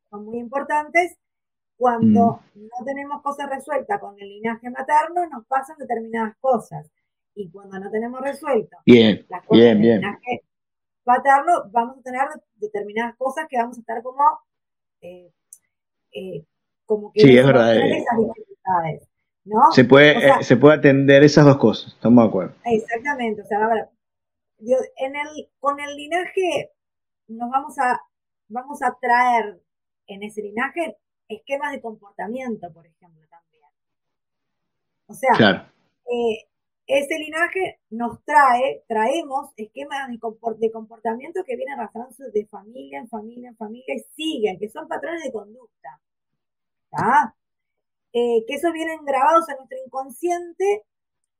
son 0.10 0.26
muy 0.26 0.38
importantes, 0.38 1.18
cuando 1.78 2.42
mm. 2.56 2.62
no 2.62 2.86
tenemos 2.86 3.22
cosas 3.22 3.50
resueltas 3.50 4.00
con 4.00 4.20
el 4.20 4.28
linaje 4.28 4.70
materno, 4.70 5.26
nos 5.28 5.46
pasan 5.46 5.78
determinadas 5.78 6.36
cosas. 6.40 6.90
Y 7.36 7.50
cuando 7.52 7.80
no 7.80 7.92
tenemos 7.92 8.20
resuelto 8.20 8.78
bien, 8.84 9.26
las 9.30 9.46
cosas 9.46 9.64
del 9.64 9.82
linaje 9.82 10.44
paterno, 11.04 11.70
vamos 11.72 12.00
a 12.00 12.02
tener 12.02 12.22
determinadas 12.56 13.16
cosas 13.16 13.46
que 13.48 13.58
vamos 13.58 13.78
a 13.78 13.80
estar 13.80 14.02
como, 14.02 14.24
eh, 15.02 15.32
eh, 16.12 16.44
como 16.86 17.12
que 17.14 17.22
sí, 17.22 17.38
es 17.38 17.46
verdad. 17.46 17.78
Eh. 17.78 18.00
esas 18.00 18.18
dificultades. 18.18 19.08
Se 19.72 19.86
puede, 19.86 20.44
se 20.44 20.58
puede 20.58 20.76
atender 20.76 21.24
esas 21.24 21.46
dos 21.46 21.58
cosas, 21.58 21.94
estamos 21.94 22.24
de 22.24 22.28
acuerdo. 22.28 22.56
Exactamente, 22.66 23.42
o 23.44 23.46
sea, 23.46 23.64
a 23.64 23.68
ver, 23.70 23.90
en 24.98 25.16
el, 25.16 25.50
con 25.60 25.80
el 25.80 25.96
linaje 25.96 26.72
nos 27.28 27.50
vamos 27.50 27.78
a, 27.80 28.02
vamos 28.50 28.82
a 28.82 28.98
traer 29.00 29.62
en 30.08 30.24
ese 30.24 30.42
linaje 30.42 30.98
esquemas 31.28 31.72
de 31.72 31.82
comportamiento, 31.82 32.72
por 32.74 32.86
ejemplo, 32.86 33.28
también. 33.30 33.64
O 35.08 35.14
sea, 35.14 35.72
eh, 36.12 36.48
ese 36.86 37.20
linaje 37.20 37.80
nos 37.90 38.24
trae, 38.24 38.84
traemos 38.88 39.52
esquemas 39.58 40.10
de, 40.10 40.72
comportamiento 40.72 41.44
que 41.44 41.56
vienen 41.56 41.80
arrastrándose 41.80 42.32
de 42.32 42.46
familia 42.46 43.00
en 43.00 43.10
familia 43.10 43.50
en 43.50 43.58
familia 43.58 43.96
y 43.96 44.00
siguen, 44.16 44.58
que 44.58 44.70
son 44.70 44.88
patrones 44.88 45.24
de 45.24 45.32
conducta. 45.32 46.02
Eh, 48.14 48.44
que 48.48 48.56
esos 48.56 48.72
vienen 48.72 49.04
grabados 49.06 49.48
en 49.50 49.58
nuestro 49.58 49.78
inconsciente 49.86 50.86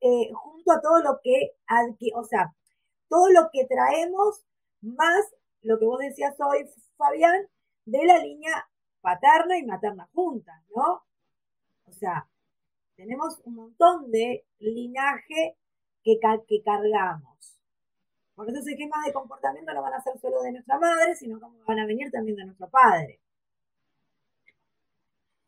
eh, 0.00 0.30
junto 0.32 0.72
a 0.72 0.80
todo 0.80 1.02
lo 1.02 1.20
que, 1.22 1.56
o 2.14 2.24
sea, 2.24 2.54
todo 3.08 3.30
lo 3.30 3.48
que 3.52 3.64
traemos 3.64 4.44
más 4.80 5.24
lo 5.62 5.78
que 5.78 5.86
vos 5.86 5.98
decías 5.98 6.34
hoy, 6.38 6.70
Fabián, 6.96 7.48
de 7.84 8.04
la 8.04 8.18
línea 8.18 8.67
paterna 9.08 9.56
y 9.56 9.64
materna 9.64 10.06
juntas, 10.12 10.60
¿no? 10.76 11.02
O 11.86 11.92
sea, 11.92 12.26
tenemos 12.94 13.40
un 13.44 13.54
montón 13.54 14.10
de 14.10 14.44
linaje 14.58 15.56
que, 16.04 16.18
que 16.46 16.62
cargamos. 16.62 17.58
Por 18.34 18.50
eso 18.50 18.58
esquemas 18.58 19.06
de 19.06 19.12
comportamiento 19.14 19.72
no 19.72 19.80
van 19.80 19.94
a 19.94 20.02
ser 20.02 20.12
solo 20.20 20.42
de 20.42 20.52
nuestra 20.52 20.78
madre, 20.78 21.14
sino 21.16 21.40
que 21.40 21.46
van 21.66 21.78
a 21.78 21.86
venir 21.86 22.10
también 22.10 22.36
de 22.36 22.44
nuestro 22.44 22.68
padre. 22.68 23.18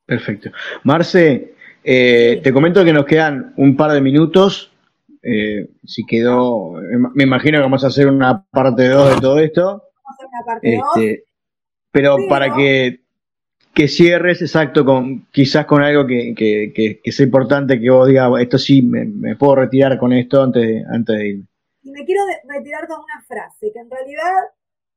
Perfecto. 0.07 0.51
Marce, 0.83 1.55
eh, 1.85 2.41
te 2.43 2.53
comento 2.55 2.83
que 2.83 2.95
nos 2.95 3.05
quedan 3.05 3.53
un 3.59 3.77
par 3.77 3.93
de 3.93 4.01
minutos. 4.01 4.73
Eh, 5.23 5.69
si 5.85 6.07
quedó, 6.07 6.73
me 7.15 7.25
imagino 7.25 7.59
que 7.59 7.63
vamos 7.63 7.85
a 7.85 7.89
hacer 7.89 8.09
una 8.09 8.43
parte 8.43 8.89
2 8.89 9.17
de 9.17 9.21
todo 9.21 9.39
esto. 9.39 9.63
Vamos 9.63 10.07
a 10.07 10.13
hacer 10.13 10.27
una 10.27 10.45
parte 10.47 10.77
2. 10.77 10.97
Este, 10.97 11.31
pero, 11.91 12.17
para 12.29 12.55
que, 12.55 13.00
que, 13.75 13.89
cierres, 13.89 14.43
exacto, 14.43 14.85
con 14.85 15.27
quizás 15.31 15.67
con 15.67 15.83
algo 15.83 16.07
que, 16.07 16.35
que, 16.35 17.13
sea 17.13 17.25
importante 17.25 17.81
que 17.81 17.91
vos 17.91 18.09
digas, 18.09 18.31
esto 18.41 18.59
sí, 18.59 18.83
me, 18.83 19.37
puedo 19.37 19.57
retirar 19.57 19.99
con 19.99 20.13
esto 20.13 20.43
antes 20.43 20.63
de, 20.63 20.85
antes 20.93 21.17
de 21.17 21.29
irme. 21.29 21.47
Y 21.83 21.91
me 21.91 22.05
quiero 22.05 22.23
retirar 22.49 22.87
con 22.87 23.01
una 23.01 23.23
frase 23.27 23.73
que 23.73 23.79
en 23.79 23.91
realidad 23.91 24.35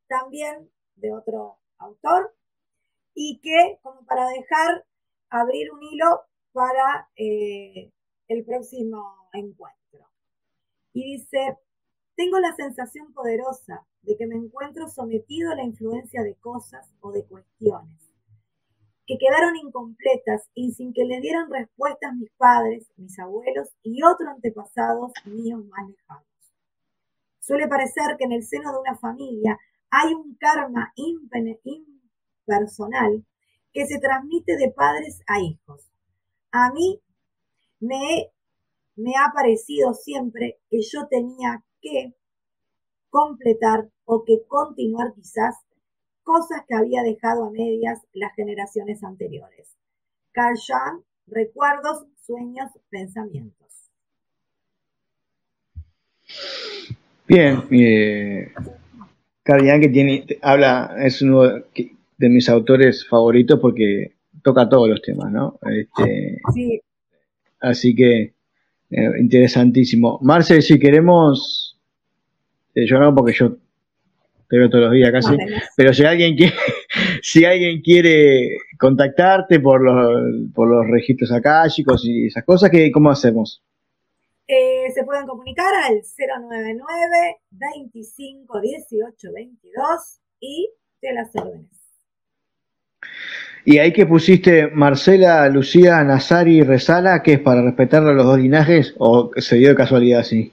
también 0.07 0.69
de 0.95 1.13
otro 1.13 1.59
autor 1.77 2.35
y 3.13 3.39
que 3.41 3.79
como 3.81 4.05
para 4.05 4.27
dejar 4.29 4.85
abrir 5.29 5.71
un 5.71 5.81
hilo 5.83 6.21
para 6.51 7.09
eh, 7.15 7.91
el 8.27 8.43
próximo 8.43 9.29
encuentro. 9.33 10.09
Y 10.93 11.17
dice, 11.17 11.57
tengo 12.15 12.39
la 12.39 12.53
sensación 12.55 13.13
poderosa 13.13 13.85
de 14.01 14.17
que 14.17 14.27
me 14.27 14.35
encuentro 14.35 14.87
sometido 14.89 15.51
a 15.51 15.55
la 15.55 15.63
influencia 15.63 16.21
de 16.21 16.35
cosas 16.35 16.93
o 16.99 17.11
de 17.11 17.25
cuestiones 17.25 18.02
que 19.13 19.27
quedaron 19.27 19.55
incompletas 19.55 20.49
y 20.55 20.71
sin 20.71 20.93
que 20.93 21.05
le 21.05 21.21
dieran 21.21 21.51
respuestas 21.51 22.15
mis 22.15 22.31
padres, 22.31 22.91
mis 22.97 23.17
abuelos 23.19 23.69
y 23.83 24.01
otros 24.03 24.29
antepasados 24.29 25.11
míos 25.25 25.63
más 25.65 25.87
lejanos. 25.87 26.25
Suele 27.39 27.67
parecer 27.67 28.15
que 28.17 28.25
en 28.25 28.31
el 28.31 28.43
seno 28.43 28.71
de 28.71 28.79
una 28.79 28.95
familia 28.95 29.59
hay 29.91 30.13
un 30.13 30.35
karma 30.35 30.93
impersonal 30.95 33.23
que 33.71 33.85
se 33.85 33.99
transmite 33.99 34.57
de 34.57 34.71
padres 34.71 35.21
a 35.27 35.39
hijos. 35.39 35.87
A 36.51 36.71
mí 36.71 36.99
me, 37.79 38.31
me 38.95 39.13
ha 39.15 39.31
parecido 39.31 39.93
siempre 39.93 40.59
que 40.69 40.81
yo 40.81 41.07
tenía 41.07 41.63
que 41.81 42.15
completar 43.09 43.89
o 44.05 44.23
que 44.23 44.43
continuar 44.47 45.13
quizás 45.13 45.55
cosas 46.23 46.63
que 46.67 46.75
había 46.75 47.03
dejado 47.03 47.45
a 47.45 47.51
medias 47.51 47.99
las 48.13 48.33
generaciones 48.35 49.03
anteriores. 49.03 49.77
Carl 50.31 50.55
Jung, 50.55 51.03
recuerdos, 51.27 52.05
sueños, 52.25 52.71
pensamientos. 52.89 53.91
Bien, 57.27 57.63
eh, 57.71 58.51
Carl 59.43 59.69
Jung 59.69 59.81
que 59.81 59.89
tiene, 59.89 60.25
habla, 60.41 60.95
es 60.99 61.21
uno 61.21 61.43
de 61.43 62.29
mis 62.29 62.49
autores 62.49 63.07
favoritos 63.07 63.59
porque 63.59 64.13
toca 64.41 64.67
todos 64.67 64.89
los 64.89 65.01
temas, 65.01 65.31
¿no? 65.31 65.59
Este, 65.61 66.41
sí. 66.53 66.81
Así 67.59 67.95
que 67.95 68.33
eh, 68.91 69.11
interesantísimo. 69.19 70.19
Marce, 70.21 70.61
si 70.61 70.77
queremos, 70.77 71.79
eh, 72.75 72.85
yo 72.85 72.99
no 72.99 73.15
porque 73.15 73.33
yo 73.33 73.57
te 74.49 74.57
veo 74.57 74.69
todos 74.69 74.85
los 74.85 74.93
días 74.93 75.11
casi, 75.11 75.35
pero 75.75 75.93
si 75.93 76.05
alguien 76.05 76.35
quiere, 76.35 76.53
si 77.21 77.45
alguien 77.45 77.81
quiere 77.81 78.49
contactarte 78.77 79.59
por 79.59 79.81
los, 79.81 80.51
por 80.53 80.67
los 80.67 80.85
registros 80.89 81.31
chicos 81.69 82.03
y 82.05 82.27
esas 82.27 82.43
cosas, 82.43 82.69
¿qué, 82.69 82.91
¿cómo 82.91 83.09
hacemos? 83.09 83.63
Eh, 84.47 84.91
se 84.93 85.03
pueden 85.03 85.25
comunicar 85.25 85.73
al 85.85 86.01
099 86.01 87.37
25 87.51 88.61
18 88.61 89.27
22 89.33 90.19
y 90.41 90.69
de 91.01 91.13
las 91.13 91.35
órdenes. 91.35 91.69
Y 93.65 93.77
ahí 93.77 93.93
que 93.93 94.05
pusiste 94.05 94.67
Marcela, 94.67 95.47
Lucía, 95.47 96.03
Nazari 96.03 96.57
y 96.57 96.63
Resala, 96.63 97.23
¿qué 97.23 97.33
es 97.33 97.39
para 97.39 97.61
respetar 97.61 98.05
a 98.05 98.11
los 98.11 98.25
dos 98.25 98.37
linajes 98.37 98.93
o 98.97 99.31
se 99.37 99.55
dio 99.55 99.69
de 99.69 99.75
casualidad 99.75 100.19
así? 100.19 100.51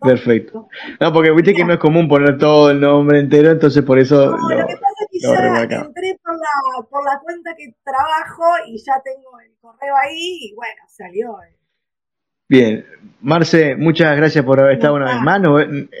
Perfecto. 0.00 0.68
No, 1.00 1.12
porque 1.12 1.32
viste 1.32 1.54
que 1.54 1.64
no 1.64 1.72
es 1.72 1.78
común 1.78 2.08
poner 2.08 2.38
todo 2.38 2.70
el 2.70 2.80
nombre 2.80 3.18
entero, 3.18 3.50
entonces 3.50 3.82
por 3.82 3.98
eso. 3.98 4.30
No, 4.30 4.48
lo, 4.48 4.66
que 4.66 4.74
pasa 4.74 4.94
es 5.00 5.08
que 5.10 5.18
ya 5.18 5.62
entré 5.62 6.18
por 6.22 6.34
la, 6.34 6.88
por 6.88 7.04
la 7.04 7.20
cuenta 7.22 7.54
que 7.56 7.74
trabajo 7.82 8.44
y 8.68 8.78
ya 8.78 8.94
tengo 9.04 9.40
el 9.40 9.52
correo 9.60 9.94
ahí 10.02 10.50
y 10.50 10.54
bueno, 10.54 10.82
salió. 10.88 11.42
Eh. 11.42 11.56
Bien, 12.48 12.86
Marce, 13.20 13.74
muchas 13.74 14.16
gracias 14.16 14.44
por 14.44 14.60
haber 14.60 14.74
estado 14.74 14.94
una 14.94 15.06
vez 15.06 15.20
más. 15.22 15.40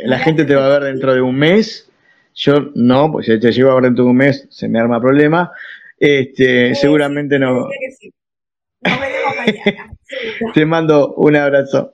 la 0.04 0.18
gente 0.18 0.44
te 0.44 0.54
va 0.54 0.66
a 0.66 0.78
ver 0.78 0.84
dentro 0.84 1.14
de 1.14 1.22
un 1.22 1.36
mes. 1.36 1.90
Yo 2.34 2.70
no, 2.74 3.10
pues 3.10 3.26
si 3.26 3.40
te 3.40 3.52
llevo 3.52 3.70
a 3.70 3.74
ver 3.74 3.84
dentro 3.84 4.04
de 4.04 4.10
un 4.10 4.16
mes 4.16 4.46
se 4.50 4.68
me 4.68 4.78
arma 4.78 5.00
problema. 5.00 5.50
Este, 5.98 6.74
seguramente 6.74 7.38
no. 7.38 7.68
Te 10.54 10.64
mando 10.66 11.14
un 11.16 11.36
abrazo. 11.36 11.92